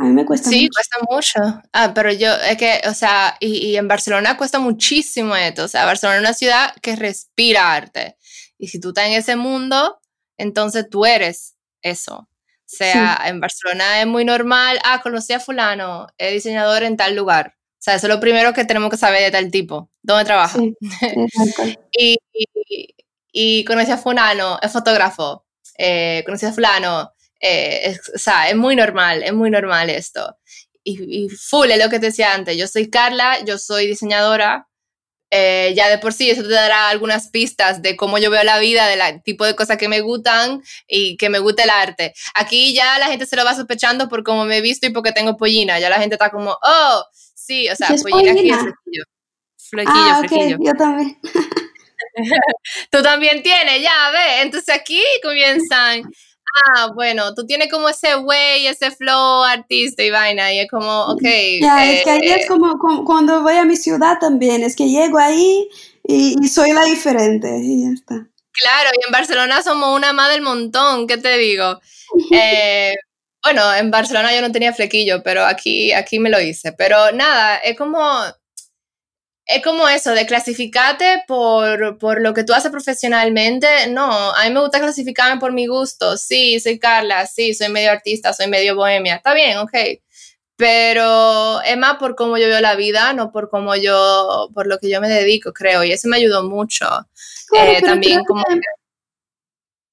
[0.00, 0.70] A mí me cuesta sí, mucho.
[0.74, 1.62] cuesta mucho.
[1.74, 5.64] Ah, pero yo, es que, o sea, y, y, en Barcelona cuesta muchísimo esto.
[5.64, 8.16] O sea, Barcelona es una ciudad que respira arte.
[8.56, 10.00] Y si tú estás en ese mundo,
[10.38, 12.16] entonces tú eres eso.
[12.16, 12.28] O
[12.64, 17.56] sea, en Barcelona es muy normal, ah, conocí a fulano, es diseñador en tal lugar.
[17.58, 19.90] O sea, eso es lo primero que tenemos que saber de tal tipo.
[20.02, 20.58] ¿Dónde trabaja?
[21.92, 22.16] y,
[23.32, 25.44] y, conocí a fulano, es fotógrafo.
[25.76, 30.36] Eh, conocí a fulano, eh, o sea, es muy normal, es muy normal esto.
[30.84, 34.70] Y, y, full es lo que te decía antes, yo soy Carla, yo soy diseñadora,
[35.32, 38.58] eh, ya de por sí eso te dará algunas pistas de cómo yo veo la
[38.58, 42.14] vida, del tipo de cosas que me gustan y que me gusta el arte.
[42.34, 45.12] Aquí ya la gente se lo va sospechando por cómo me he visto y porque
[45.12, 45.78] tengo pollina.
[45.78, 49.04] Ya la gente está como, oh, sí, o sea, pollina, aquí es flequillo.
[49.56, 50.56] Flequillo, ah, okay.
[50.58, 51.18] Yo también.
[52.90, 54.42] Tú también tienes, ya, ve.
[54.42, 56.10] Entonces aquí comienzan
[56.56, 61.06] ah, bueno, tú tienes como ese way, ese flow artista y vaina, y es como,
[61.06, 61.22] ok.
[61.60, 64.88] Ya, es que ahí es eh, como, cuando voy a mi ciudad también, es que
[64.88, 65.68] llego ahí
[66.04, 68.26] y, soy la diferente, y ya está.
[68.52, 71.80] Claro, y en Barcelona somos una más del montón, ¿qué te digo?
[72.32, 72.92] Eh,
[73.42, 76.72] bueno, en Barcelona yo no tenía flequillo, pero aquí, aquí me lo hice.
[76.72, 78.20] Pero nada, es como,
[79.52, 83.66] es como eso, de clasificarte por, por, lo que tú haces profesionalmente.
[83.90, 86.16] No, a mí me gusta clasificarme por mi gusto.
[86.16, 89.16] Sí, soy Carla, sí, soy medio artista, soy medio bohemia.
[89.16, 89.72] Está bien, ok.
[90.56, 94.78] Pero es más por cómo yo veo la vida, no por cómo yo, por lo
[94.78, 95.82] que yo me dedico, creo.
[95.84, 96.86] Y eso me ayudó mucho.
[97.52, 98.44] Eh, también como...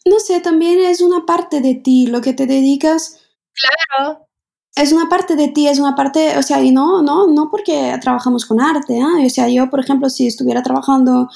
[0.06, 3.22] no sé, también es una parte de ti, lo que te dedicas.
[3.54, 4.27] Claro
[4.78, 7.98] es una parte de ti, es una parte, o sea, y no, no, no porque
[8.02, 9.26] trabajamos con arte, ¿eh?
[9.26, 11.28] o sea, yo, por ejemplo, si estuviera trabajando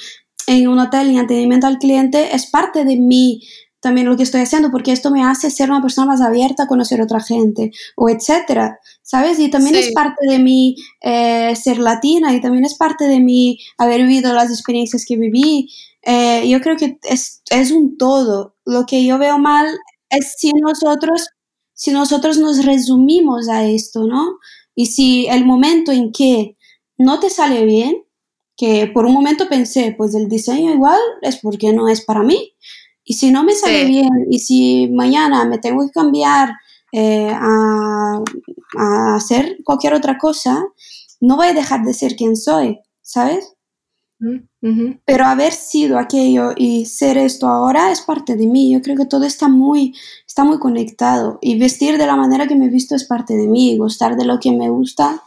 [0.47, 3.41] en un hotel y atendimiento al cliente, es parte de mí
[3.79, 6.67] también lo que estoy haciendo, porque esto me hace ser una persona más abierta a
[6.67, 9.39] conocer a otra gente, o etcétera, ¿sabes?
[9.39, 13.57] Y también es parte de mí eh, ser latina, y también es parte de mí
[13.79, 15.67] haber vivido las experiencias que viví.
[16.03, 18.55] Eh, yo creo que es, es un todo.
[18.65, 19.67] Lo que yo veo mal
[20.11, 21.29] es si nosotros
[21.81, 24.37] si nosotros nos resumimos a esto, ¿no?
[24.75, 26.55] Y si el momento en que
[26.99, 28.03] no te sale bien,
[28.55, 32.53] que por un momento pensé, pues el diseño igual es porque no es para mí.
[33.03, 36.51] Y si no me sale bien, y si mañana me tengo que cambiar
[36.91, 38.21] eh, a,
[38.77, 40.63] a, hacer cualquier otra cosa,
[41.19, 43.55] no voy a dejar de ser quien soy, ¿sabes?
[45.05, 48.71] Pero haber sido aquello y ser esto ahora es parte de mí.
[48.71, 49.95] Yo creo que todo está muy,
[50.31, 51.39] está muy conectado.
[51.41, 53.77] Y vestir de la manera que me he visto es parte de mí.
[53.77, 55.21] Gustar de lo que me gusta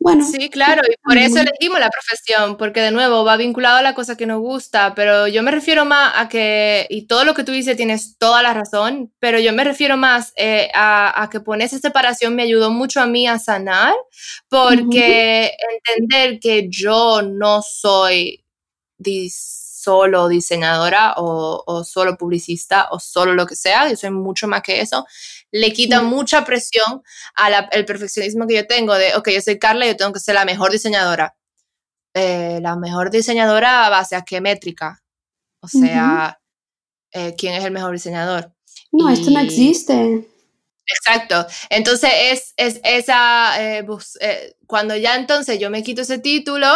[0.00, 0.24] bueno.
[0.24, 3.96] Sí, claro, y por eso elegimos la profesión, porque de nuevo va vinculado a la
[3.96, 7.42] cosa que nos gusta, pero yo me refiero más a que, y todo lo que
[7.42, 11.66] tú dices tienes toda la razón, pero yo me refiero más eh, a, que poner
[11.66, 13.92] esa separación me ayudó mucho a mí a sanar,
[14.48, 15.50] porque
[15.96, 18.44] entender que yo no soy
[19.80, 24.62] solo diseñadora o, o, solo publicista o solo lo que sea, yo soy mucho más
[24.62, 25.06] que eso,
[25.50, 27.02] le quita mucha presión
[27.34, 30.44] al perfeccionismo que yo tengo de, ok, yo soy Carla, yo tengo que ser la
[30.44, 31.34] mejor diseñadora.
[32.14, 35.02] Eh, la mejor diseñadora a base a qué métrica.
[35.60, 36.40] O sea,
[37.12, 38.52] eh, ¿quién es el mejor diseñador?
[38.92, 40.26] No, esto no existe.
[40.88, 41.46] Exacto.
[41.68, 43.84] Entonces es, es esa, eh,
[44.66, 46.66] cuando ya entonces yo me quito ese título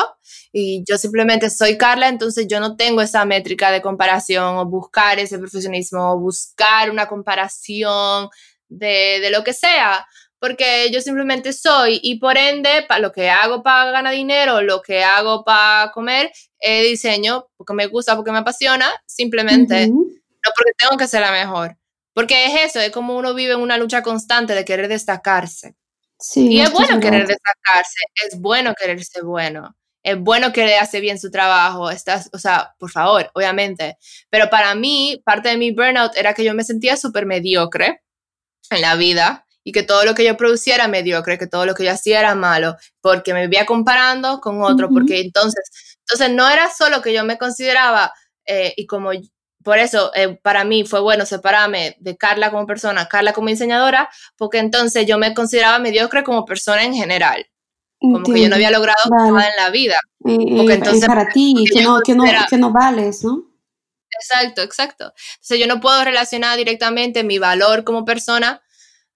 [0.53, 5.19] y yo simplemente soy Carla, entonces yo no tengo esa métrica de comparación o buscar
[5.19, 8.29] ese profesionismo o buscar una comparación
[8.69, 10.07] de, lo que sea,
[10.39, 14.83] porque yo simplemente soy y por ende, para lo que hago para ganar dinero, lo
[14.83, 20.73] que hago para comer, eh, diseño porque me gusta, porque me apasiona, simplemente, no porque
[20.79, 21.77] tengo que ser la mejor.
[22.15, 25.75] Porque es eso, es como uno vive en una lucha constante de querer destacarse.
[26.19, 31.01] Sí, y es bueno querer destacarse, es bueno querer ser bueno, es bueno querer hacer
[31.01, 33.99] bien su trabajo, estás, o sea, por favor, obviamente.
[34.31, 38.03] Pero para mí, parte de mi burnout era que yo me sentía súper mediocre
[38.71, 41.75] en la vida y que todo lo que yo producía era mediocre, que todo lo
[41.75, 46.49] que yo hacía era malo, porque me vivía comparando con otro, porque entonces, entonces no
[46.49, 48.13] era solo que yo me consideraba,
[48.45, 49.13] eh, y como
[49.63, 54.09] por eso eh, para mí fue bueno separarme de Carla como persona, Carla como diseñadora,
[54.37, 57.47] porque entonces yo me consideraba mediocre como persona en general,
[58.01, 59.97] como que yo no había logrado nada en la vida.
[60.19, 63.53] porque entonces, para ti, que no, que, no, que no vales, ¿no?
[64.21, 65.13] Exacto, exacto.
[65.35, 68.63] Entonces yo no puedo relacionar directamente mi valor como persona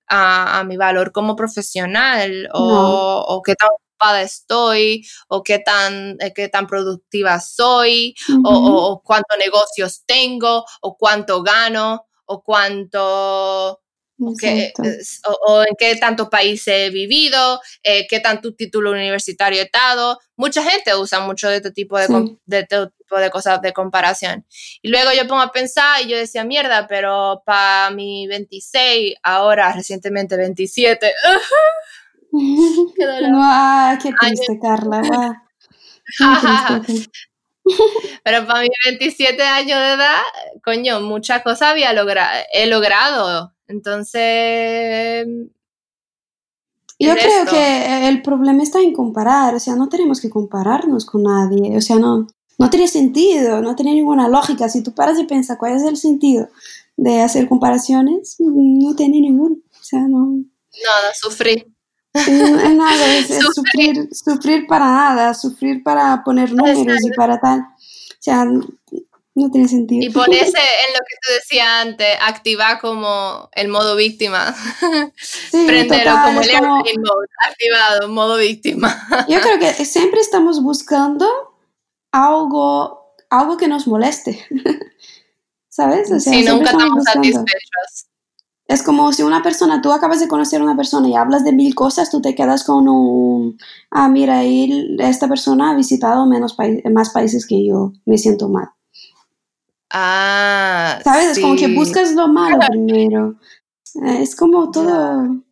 [0.09, 6.49] a, mi valor como profesional o, qué tan ocupada estoy o qué tan, eh, qué
[6.49, 13.81] tan productiva soy o, cuántos negocios tengo o cuánto gano o cuánto
[14.19, 20.19] o, en qué tantos países he vivido, eh, qué tanto título universitario he dado.
[20.37, 22.07] Mucha gente usa mucho de este tipo de,
[22.47, 24.47] de, este tipo de cosas de comparación.
[24.81, 29.73] Y luego yo pongo a pensar y yo decía, mierda, pero para mi 26, ahora
[29.73, 31.13] recientemente 27.
[32.97, 33.99] qué dolor.
[34.03, 35.43] Qué triste, Carla.
[38.23, 40.23] Pero para mis 27 años de edad,
[40.65, 45.27] coño, muchas cosas había logrado, he logrado entonces,
[46.99, 47.51] Yo es creo esto.
[47.51, 51.81] que el problema está en comparar, o sea, no tenemos que compararnos con nadie, o
[51.81, 52.27] sea, no,
[52.59, 54.69] no tiene sentido, no tiene ninguna lógica.
[54.69, 56.49] Si tú paras y piensas cuál es el sentido
[56.97, 59.57] de hacer comparaciones, no tiene ninguno.
[59.57, 60.45] O sea, no,
[60.85, 61.76] Nada, sufrí.
[62.31, 64.09] No es nada, es, es Sufrir.
[64.13, 67.61] sufrir, para nada, sufrir para poner números y para tal.
[67.61, 70.03] O sea, no tiene sentido.
[70.05, 74.55] Y ponerse en lo que tú decías antes, activar como el modo víctima.
[75.17, 79.07] Sí, Prenderlo total, como el como- mode, activado, modo víctima.
[79.29, 81.27] Yo creo que siempre estamos buscando
[82.13, 84.45] algo, algo que nos moleste.
[85.69, 86.11] ¿Sabes?
[86.11, 87.05] O sea, Si siempre nunca estamos estamos
[87.35, 88.07] satisfechos.
[88.69, 91.53] Es como si una persona, tú acabas de conocer a una persona y hablas de
[91.53, 93.57] mil cosas, tú te quedas con un,
[93.93, 98.49] ah, mira, y esta persona ha visitado menos pai- más países que yo, me siento
[98.49, 98.71] mal.
[99.91, 101.27] Ah, ¿Sabes?
[101.37, 103.37] Es como que buscas lo malo primero.
[104.05, 105.43] Eh, Es como todo,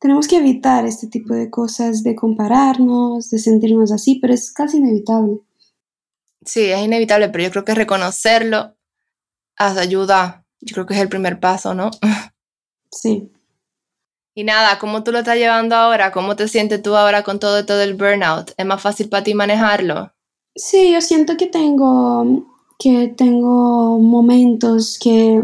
[0.00, 4.78] tenemos que evitar este tipo de cosas, de compararnos, de sentirnos así, pero es casi
[4.78, 5.40] inevitable.
[6.44, 8.74] Sí, es inevitable, pero yo creo que reconocerlo
[9.56, 10.44] hace ayuda.
[10.60, 11.90] Yo creo que es el primer paso, ¿no?
[13.02, 13.30] Sí.
[14.34, 16.12] Y nada, ¿cómo tú lo estás llevando ahora?
[16.12, 18.52] ¿Cómo te sientes tú ahora con todo esto del burnout?
[18.56, 20.12] ¿Es más fácil para ti manejarlo?
[20.56, 22.44] Sí, yo siento que tengo,
[22.78, 25.42] que tengo momentos que,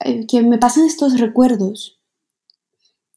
[0.00, 1.98] eh, que me pasan estos recuerdos.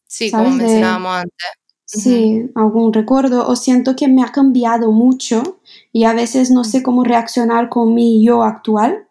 [0.08, 0.48] Sí, ¿Sabes?
[0.48, 1.48] como De- mencionábamos antes.
[1.86, 5.60] Sí, algún recuerdo o siento que me ha cambiado mucho
[5.92, 9.08] y a veces no sé cómo reaccionar con mi yo actual.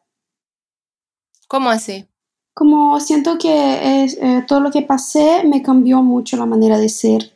[1.49, 2.08] ¿Cómo así?
[2.59, 6.89] Como siento que es, eh, todo lo que pasé me cambió mucho la manera de
[6.89, 7.31] ser.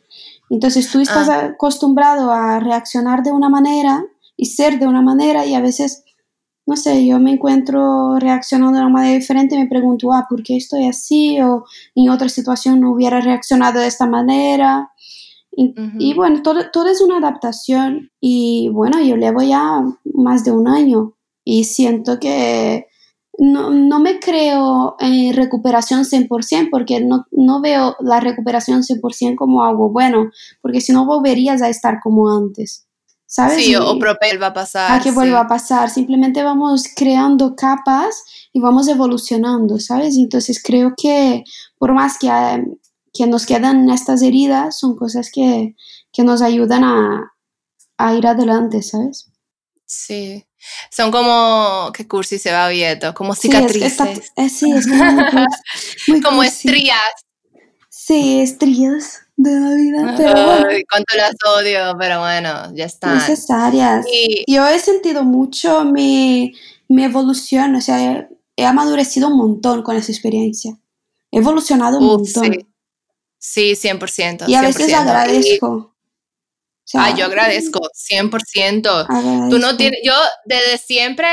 [0.49, 1.45] Entonces tú estás Ah.
[1.45, 4.03] acostumbrado a reaccionar de una manera
[4.35, 6.03] y ser de una manera y a veces,
[6.65, 10.43] no sé, yo me encuentro reaccionando de una manera diferente y me pregunto, ah, ¿por
[10.43, 11.39] qué estoy así?
[11.39, 11.63] O
[11.95, 14.91] en otra situación no hubiera reaccionado de esta manera.
[15.55, 15.97] Y, Ujú.
[15.99, 20.67] y bueno, todo, todo es una adaptación y bueno, yo llevo ya más de un
[20.67, 21.13] año
[21.45, 22.87] y siento que
[23.39, 29.63] no, no me creo en recuperación 100% porque no, no veo la recuperación 100% como
[29.63, 30.29] algo bueno,
[30.61, 32.87] porque si no volverías a estar como antes,
[33.25, 33.65] ¿sabes?
[33.65, 34.91] Sí, o propel va a pasar.
[34.91, 35.15] a que sí.
[35.15, 35.89] vuelva a pasar.
[35.89, 38.23] Simplemente vamos creando capas
[38.53, 40.15] y vamos evolucionando, ¿sabes?
[40.17, 41.43] Entonces creo que
[41.79, 42.63] por más que, eh,
[43.11, 45.75] que nos quedan estas heridas, son cosas que,
[46.11, 47.33] que nos ayudan a,
[47.97, 49.32] a ir adelante, ¿sabes?
[49.95, 50.43] Sí.
[50.89, 54.71] Son como, qué cursi se va Vieto, como Sí, es, que cicatrices, está- eh, sí,
[54.71, 56.67] es como muy, cursi, muy como cursi.
[56.67, 56.99] estrías.
[57.89, 63.15] Sí, estrías de la vida, pero bueno, cuánto las odio, pero bueno, ya están.
[63.15, 64.05] necesarias.
[64.11, 66.53] Y Yo he sentido mucho mi,
[66.87, 68.27] mi evolución, o sea, he,
[68.57, 70.77] he amadurecido un montón con esa experiencia.
[71.31, 72.43] He evolucionado un montón.
[72.53, 72.67] sí.
[73.45, 74.45] Sí, 100%.
[74.47, 74.95] Y a veces 100%.
[74.95, 75.92] agradezco.
[76.85, 78.89] O sea, Ah, yo agradezco, 100%.
[79.07, 79.49] agradezco.
[79.49, 80.13] Tú no tienes, yo
[80.45, 81.27] desde siempre,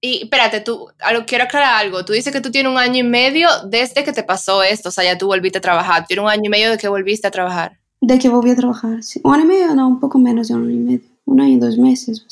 [0.00, 0.88] y espérate, tú,
[1.26, 4.22] quiero aclarar algo, tú dices que tú tienes un año y medio desde que te
[4.22, 6.78] pasó esto, o sea, ya tú volviste a trabajar, tienes un año y medio de
[6.78, 7.78] que volviste a trabajar.
[8.00, 9.02] De que volví a trabajar.
[9.02, 9.20] sí.
[9.22, 11.00] Un año y medio, no, un poco menos de un año y medio.
[11.26, 12.24] Un año y dos meses.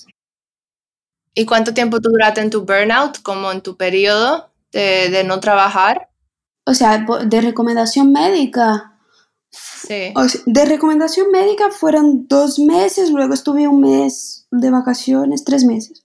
[1.35, 5.41] ¿Y cuánto tiempo tú duraste en tu burnout, como en tu periodo de, de no
[5.41, 6.11] trabajar?
[6.67, 8.92] O sea, de recomendación médica.
[9.53, 10.13] Sí.
[10.17, 15.65] O sea, de recomendación médica fueron dos meses, luego estuve un mes de vacaciones, tres
[15.65, 16.05] meses.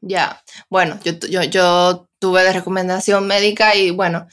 [0.00, 4.26] Ya, bueno, yo, yo, yo tuve de recomendación médica y bueno,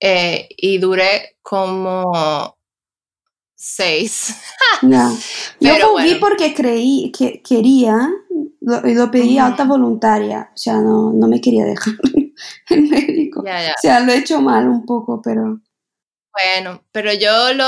[0.00, 2.56] eh, y duré como
[3.56, 4.36] seis.
[4.82, 5.10] Ya.
[5.60, 6.20] Yo volví bueno.
[6.20, 8.08] porque creí que quería
[8.60, 9.46] lo- y lo pedí Ujú.
[9.46, 10.50] alta voluntaria.
[10.54, 11.94] O sea, no, no me quería dejar
[12.70, 13.40] el médico.
[13.40, 13.44] O
[13.82, 15.60] sea, lo he hecho mal un poco, pero
[16.32, 17.64] Bueno, pero yo lo...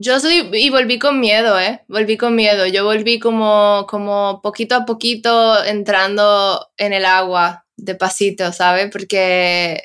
[0.00, 0.48] Yo soy...
[0.54, 1.84] Y volví con miedo, ¿eh?
[1.88, 2.66] Volví con miedo.
[2.66, 8.90] Yo volví como, como poquito a poquito entrando en el agua, de pasito, ¿sabes?
[8.92, 9.82] Porque...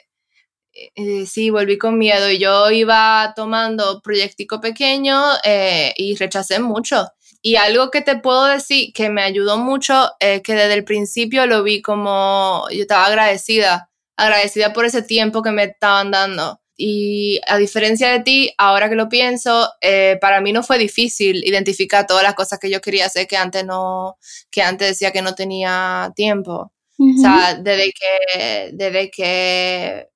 [0.95, 7.09] eh, sí, volví con miedo y yo iba tomando proyectico pequeño eh, y rechacé mucho.
[7.41, 11.45] Y algo que te puedo decir que me ayudó mucho es que desde el principio
[11.47, 16.61] lo vi como yo estaba agradecida, agradecida por ese tiempo que me estaban dando.
[16.75, 21.43] Y a diferencia de ti, ahora que lo pienso, eh, para mí no fue difícil
[21.45, 24.17] identificar todas las cosas que yo quería hacer que antes no,
[24.49, 26.73] que antes decía que no tenía tiempo.
[26.97, 27.17] ujú.
[27.17, 30.07] O sea, desde que, desde que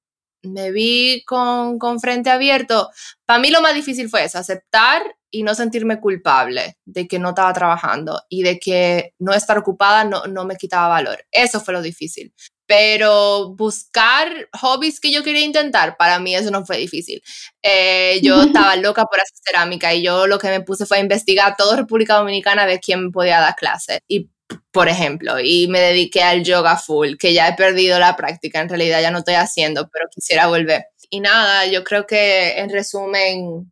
[0.43, 2.89] me vi con, con frente abierto,
[3.25, 7.29] para mí lo más difícil fue eso, aceptar y no sentirme culpable de que no
[7.29, 11.25] estaba trabajando y de que no estar ocupada no, no me quitaba valor.
[11.31, 12.33] Eso fue lo difícil.
[12.67, 17.23] Pero buscar hobbies que yo quería intentar, para mí eso no fue difícil.
[17.63, 21.01] Eh, yo estaba loca por hacer cerámica y yo lo que me puse fue a
[21.01, 23.99] investigar toda República Dominicana de quién podía dar clases.
[24.07, 24.29] Y
[24.71, 28.69] por ejemplo, y me dediqué al yoga full, que ya he perdido la práctica, en
[28.69, 30.85] realidad ya no estoy haciendo, pero quisiera volver.
[31.09, 33.71] Y nada, yo creo que en resumen,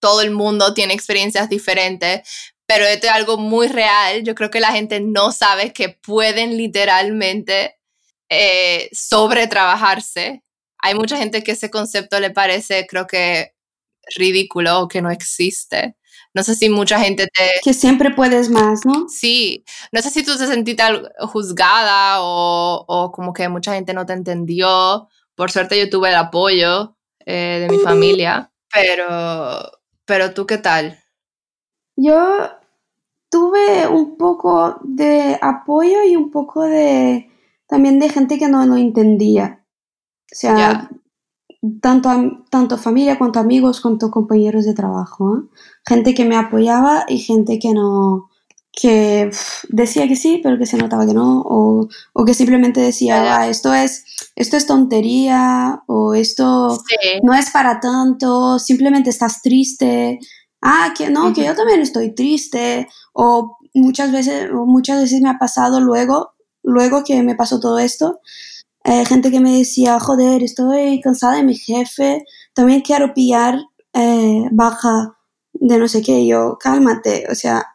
[0.00, 4.22] todo el mundo tiene experiencias diferentes, pero esto es algo muy real.
[4.22, 7.78] Yo creo que la gente no sabe que pueden literalmente
[8.28, 10.42] eh, sobretrabajarse.
[10.78, 13.54] Hay mucha gente que ese concepto le parece, creo que,
[14.16, 15.96] ridículo o que no existe.
[16.34, 17.50] No sé si mucha gente te...
[17.62, 19.06] Que siempre puedes más, ¿no?
[19.08, 20.82] Sí, no sé si tú te sentiste
[21.20, 25.08] juzgada o, o como que mucha gente no te entendió.
[25.36, 29.70] Por suerte yo tuve el apoyo eh, de mi familia, pero,
[30.04, 31.03] pero tú qué tal?
[31.96, 32.18] Yo
[33.30, 37.30] tuve un poco de apoyo y un poco de
[37.66, 39.64] también de gente que no lo entendía.
[40.32, 40.90] O sea,
[41.80, 42.10] tanto,
[42.50, 45.36] tanto familia cuanto amigos, cuanto compañeros de trabajo.
[45.36, 45.56] ¿eh?
[45.86, 48.28] Gente que me apoyaba y gente que no,
[48.72, 49.30] que
[49.68, 53.48] decía que sí, pero que se notaba que no, o, o que simplemente decía, ah,
[53.48, 56.78] esto es, esto es tontería, o esto
[57.22, 60.18] no es para tanto, simplemente estás triste,
[60.64, 65.38] ah, que no, que yo también estoy triste, o muchas veces, muchas veces me ha
[65.38, 68.20] pasado luego, luego que me pasó todo esto,
[68.82, 73.58] eh, gente que me decía, joder, estoy cansada de mi jefe, también quiero pillar
[73.92, 75.18] eh, baja
[75.52, 77.66] de no sé qué, yo, cálmate, o sea...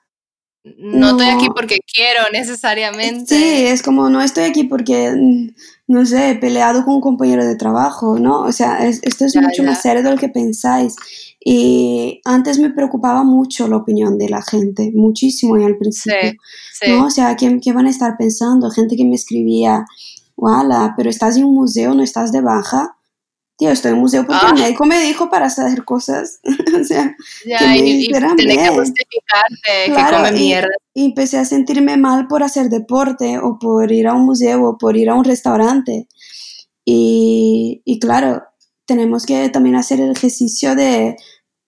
[0.77, 3.33] No, estoy aquí porque quiero necesariamente.
[3.33, 5.15] Sí, es como no estoy aquí porque,
[5.89, 8.41] no sé, he peleado con un compañero de trabajo, ¿no?
[8.41, 10.95] O sea, esto es mucho más serio de lo que pensáis.
[11.43, 16.33] Y antes me preocupaba mucho la opinión de la gente, muchísimo y al principio.
[16.87, 17.07] ¿no?
[17.07, 18.69] O sea, ¿qué, ¿qué, van a estar pensando?
[18.69, 19.83] Gente que me escribía,
[20.37, 20.93] ¡Wala!
[20.95, 22.95] Pero estás en un museo, no estás de baja.
[23.59, 24.55] Tío, estoy en un museo porque el ah.
[24.55, 26.39] médico me dijo para hacer cosas.
[26.79, 27.13] o sea,
[27.45, 30.69] ya, y, que justificarte que come mierda.
[30.93, 34.77] Y, empecé a sentirme mal por hacer deporte o por ir a un museo o
[34.77, 36.07] por ir a un restaurante.
[36.85, 38.43] Y, y claro,
[38.85, 41.17] tenemos que también hacer el ejercicio de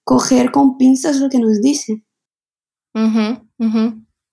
[0.06, 2.06] coger con pinzas lo que nos dicen.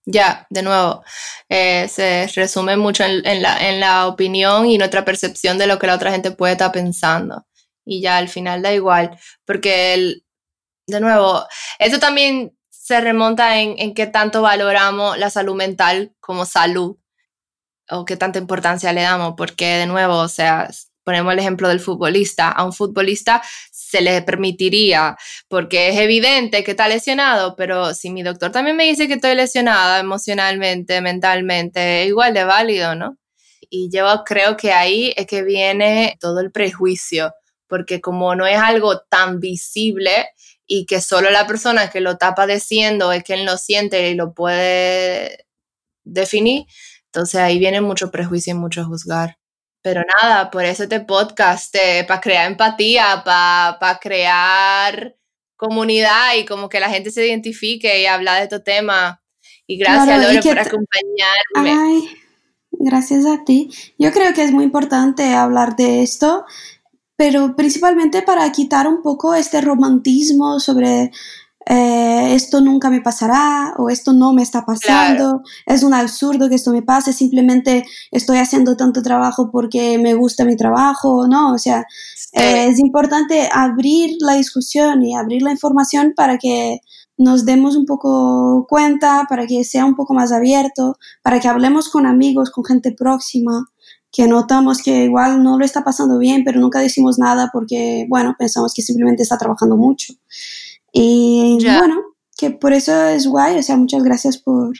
[0.06, 1.02] Ya, de nuevo,
[1.48, 5.88] eh, se resume mucho en, la, en la opinión y nuestra percepción de lo que
[5.88, 7.47] la otra gente puede estar pensando.
[7.90, 10.24] Y ya al final da igual, porque el,
[10.86, 11.46] de nuevo,
[11.78, 16.98] eso también se remonta en, en qué tanto valoramos la salud mental como salud
[17.90, 20.68] o qué tanta importancia le damos, porque de nuevo, o sea,
[21.08, 25.16] ponemos el ejemplo del futbolista, a un futbolista se le permitiría,
[25.48, 29.34] porque es evidente que está lesionado, pero si mi doctor también me dice que estoy
[29.34, 33.16] lesionada emocionalmente, mentalmente, igual de válido, ¿no?
[33.70, 37.32] Y yo creo que ahí es que viene todo el prejuicio,
[37.68, 40.30] porque como no es algo tan visible
[40.66, 44.34] y que solo la persona que lo está padeciendo es quien lo siente y lo
[44.34, 45.46] puede
[46.04, 46.66] definir,
[47.06, 49.38] entonces ahí viene mucho prejuicio y mucho juzgar.
[49.82, 55.16] Pero nada, por eso este podcast, eh, para crear empatía, para crear
[55.56, 59.22] comunidad y como que la gente se identifique y habla de este tema.
[59.66, 61.98] Y gracias, Lore, por acompañarme.
[62.00, 62.10] Ay,
[62.72, 63.70] gracias a ti.
[63.98, 66.44] Yo creo que es muy importante hablar de esto,
[67.18, 71.10] pero principalmente para quitar un poco este romantismo sobre
[71.66, 76.54] eh, esto nunca me pasará o esto no me está pasando, es un absurdo que
[76.54, 81.52] esto me pase, simplemente estoy haciendo tanto trabajo porque me gusta mi trabajo, ¿no?
[81.52, 81.84] O sea,
[82.34, 86.78] eh, es importante abrir la discusión y abrir la información para que
[87.16, 91.88] nos demos un poco cuenta, para que sea un poco más abierto, para que hablemos
[91.88, 93.66] con amigos, con gente próxima,
[94.10, 98.34] que notamos que igual no lo está pasando bien, pero nunca decimos nada porque, bueno,
[98.38, 100.14] pensamos que simplemente está trabajando mucho.
[100.92, 102.02] Y bueno,
[102.36, 104.74] que por eso es guay, o sea, muchas gracias por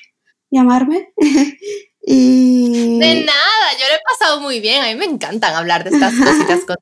[0.51, 1.09] llamarme.
[2.03, 2.99] y...
[2.99, 6.15] De nada, yo lo he pasado muy bien, a mí me encantan hablar de estas
[6.15, 6.77] cositas ah,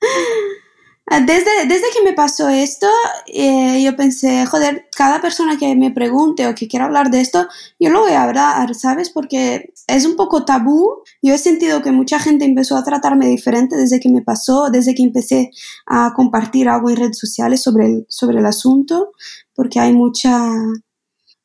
[1.09, 2.89] Desde, desde que me pasó esto,
[3.28, 7.47] eh, yo pensé, joder, cada persona que me pregunte o que quiera hablar de esto,
[7.78, 9.11] yo lo voy a hablar, ¿sabes?
[9.11, 11.05] Porque es un poco tabú.
[11.23, 14.97] Yo he sentido que mucha gente empezó a tratarme diferente desde que me pasó, desde
[14.97, 15.53] que empecé
[15.87, 19.12] a compartir algo en redes sociales sobre el, sobre el asunto,
[19.55, 20.51] porque hay mucha,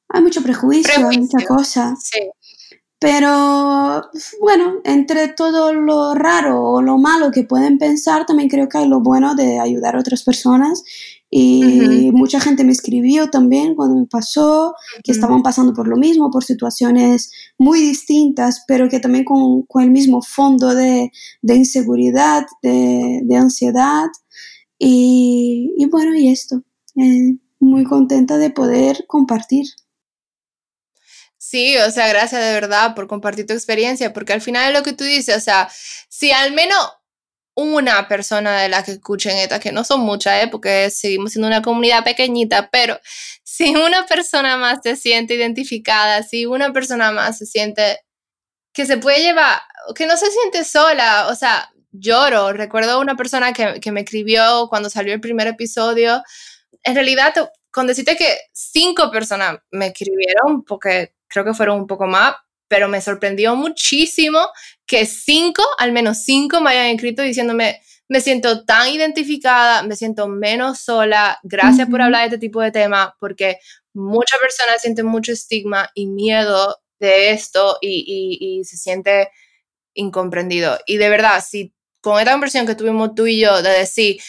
[0.09, 1.95] hay mucho prejuicio, hay mucha cosa.
[3.01, 4.03] Pero
[4.41, 8.87] bueno, entre todo lo raro o lo malo que pueden pensar, también creo que hay
[8.87, 10.83] lo bueno de ayudar a otras personas
[11.31, 16.29] Y mucha gente me escribió también cuando me pasó, que estaban pasando por lo mismo,
[16.29, 21.09] por situaciones muy distintas, pero que también con, con el mismo fondo de,
[21.41, 24.09] de inseguridad, de, de ansiedad.
[24.77, 26.61] Y, y, bueno, y esto.
[26.97, 29.65] Eh, muy contenta de poder compartir.
[31.51, 34.83] Sí, o sea, gracias de verdad por compartir tu experiencia, porque al final es lo
[34.85, 35.69] que tú dices, o sea,
[36.07, 36.79] si al menos
[37.55, 40.47] una persona de la que escuchen esta, que no son muchas, ¿eh?
[40.49, 42.97] porque seguimos siendo una comunidad pequeñita, pero
[43.43, 47.99] si una persona más se siente identificada, si una persona más se siente
[48.73, 49.61] que se puede llevar,
[49.95, 52.53] que no se siente sola, o sea, lloro.
[52.53, 56.23] Recuerdo una persona que, que me escribió cuando salió el primer episodio.
[56.83, 57.33] En realidad,
[57.71, 62.35] con decirte que cinco personas me escribieron, porque creo que fueron un poco más,
[62.67, 64.39] pero me sorprendió muchísimo
[64.85, 70.27] que cinco, al menos cinco, me hayan escrito diciéndome, me siento tan identificada, me siento
[70.27, 73.57] menos sola, gracias por hablar de este tipo de temas, porque
[73.93, 79.29] muchas personas sienten mucho estigma y miedo de esto y, y, se siente
[79.93, 80.77] incomprendido.
[80.85, 84.21] Y de verdad, si con esta conversación que tuvimos tú y yo de decir,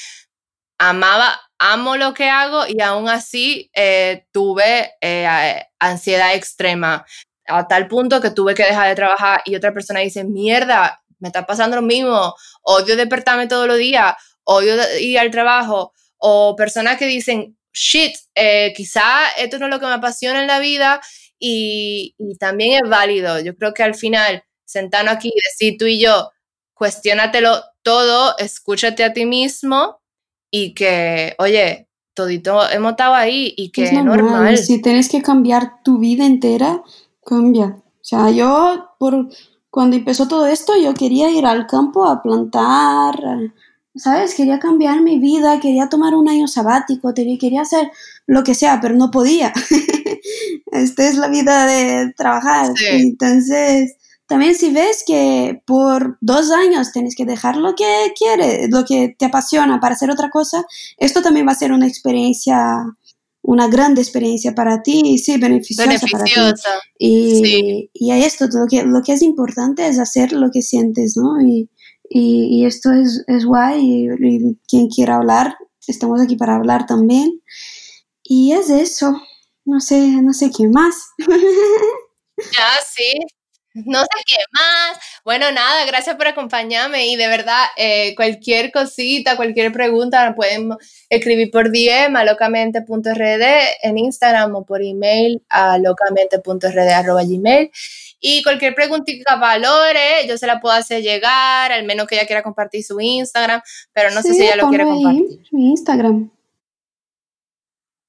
[0.78, 7.06] amaba, amo lo que hago y aún así eh, tuve eh, ansiedad extrema,
[7.46, 11.28] a tal punto que tuve que dejar de trabajar y otra persona dice, mierda, me
[11.28, 16.98] está pasando lo mismo, odio despertarme todos los días, odio ir al trabajo, o personas
[16.98, 21.00] que dicen, shit, eh, quizá esto no es lo que me apasiona en la vida
[21.38, 23.38] y, también es válido.
[23.40, 26.32] Yo creo que al final, sentarnos aquí y decir tú y yo,
[26.74, 30.01] cuestionatelo todo, escúchate a ti mismo
[30.54, 34.58] y que, oye, todito hemos estado ahí y que es normal.
[34.58, 36.82] Si tienes que cambiar tu vida entera,
[37.24, 37.78] cambia.
[37.78, 39.30] O sea, yo, por,
[39.70, 43.14] cuando empezó todo esto, yo quería ir al campo a plantar,
[43.96, 44.34] ¿sabes?
[44.34, 47.90] Quería cambiar mi vida, quería tomar un año sabático, quería hacer
[48.26, 49.54] lo que sea, pero no podía.
[50.70, 52.74] Esta es la vida de trabajar.
[52.90, 53.96] Entonces,
[54.32, 59.14] también si ves que por dos años tienes que dejar lo que quieres, lo que
[59.18, 60.64] te apasiona para hacer otra cosa,
[60.96, 62.56] esto también va a ser una experiencia
[63.42, 66.32] una gran experiencia para ti y sí, beneficiosa, para ti.
[66.98, 71.14] Y, y a esto, lo que, lo que es importante es hacer lo que sientes,
[71.18, 71.38] ¿no?
[71.42, 71.68] Y,
[72.08, 75.56] y, esto es, es guay y, quien quiera hablar,
[75.86, 77.42] estamos aquí para hablar también.
[78.22, 79.20] Y es eso,
[79.66, 80.94] no sé, no sé qué más.
[82.38, 83.20] Ya, sí,
[83.74, 84.98] no sé qué más.
[85.24, 90.70] Bueno, nada, gracias por acompañarme y de verdad, eh, cualquier cosita, cualquier pregunta, pueden
[91.08, 93.42] escribir por DM a locamente.rd
[93.82, 97.70] en Instagram o por email a locamente.rd.gmail.
[98.24, 102.42] Y cualquier preguntita valore, yo se la puedo hacer llegar, al menos que ella quiera
[102.42, 103.60] compartir su Instagram,
[103.92, 105.42] pero no sé si ella lo quiere compartir.
[105.50, 106.30] Mi Instagram.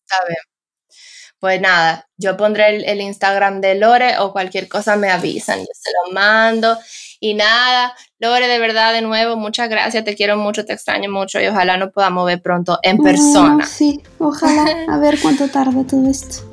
[0.06, 0.53] Está bien.
[1.44, 5.92] Pues nada, yo pondré el, Instagram de Lore o cualquier cosa me avisan, yo se
[5.92, 6.78] lo mando.
[7.20, 11.42] Y nada, Lore, de verdad, de nuevo, muchas gracias, te quiero mucho, te extraño mucho
[11.42, 13.66] y ojalá nos podamos ver pronto en persona.
[13.66, 16.50] sí, ojalá, a ver cuánto tarda todo esto.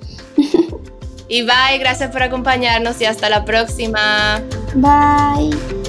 [1.29, 4.43] y bye, gracias por acompañarnos y hasta la próxima.
[4.75, 5.80] Bye.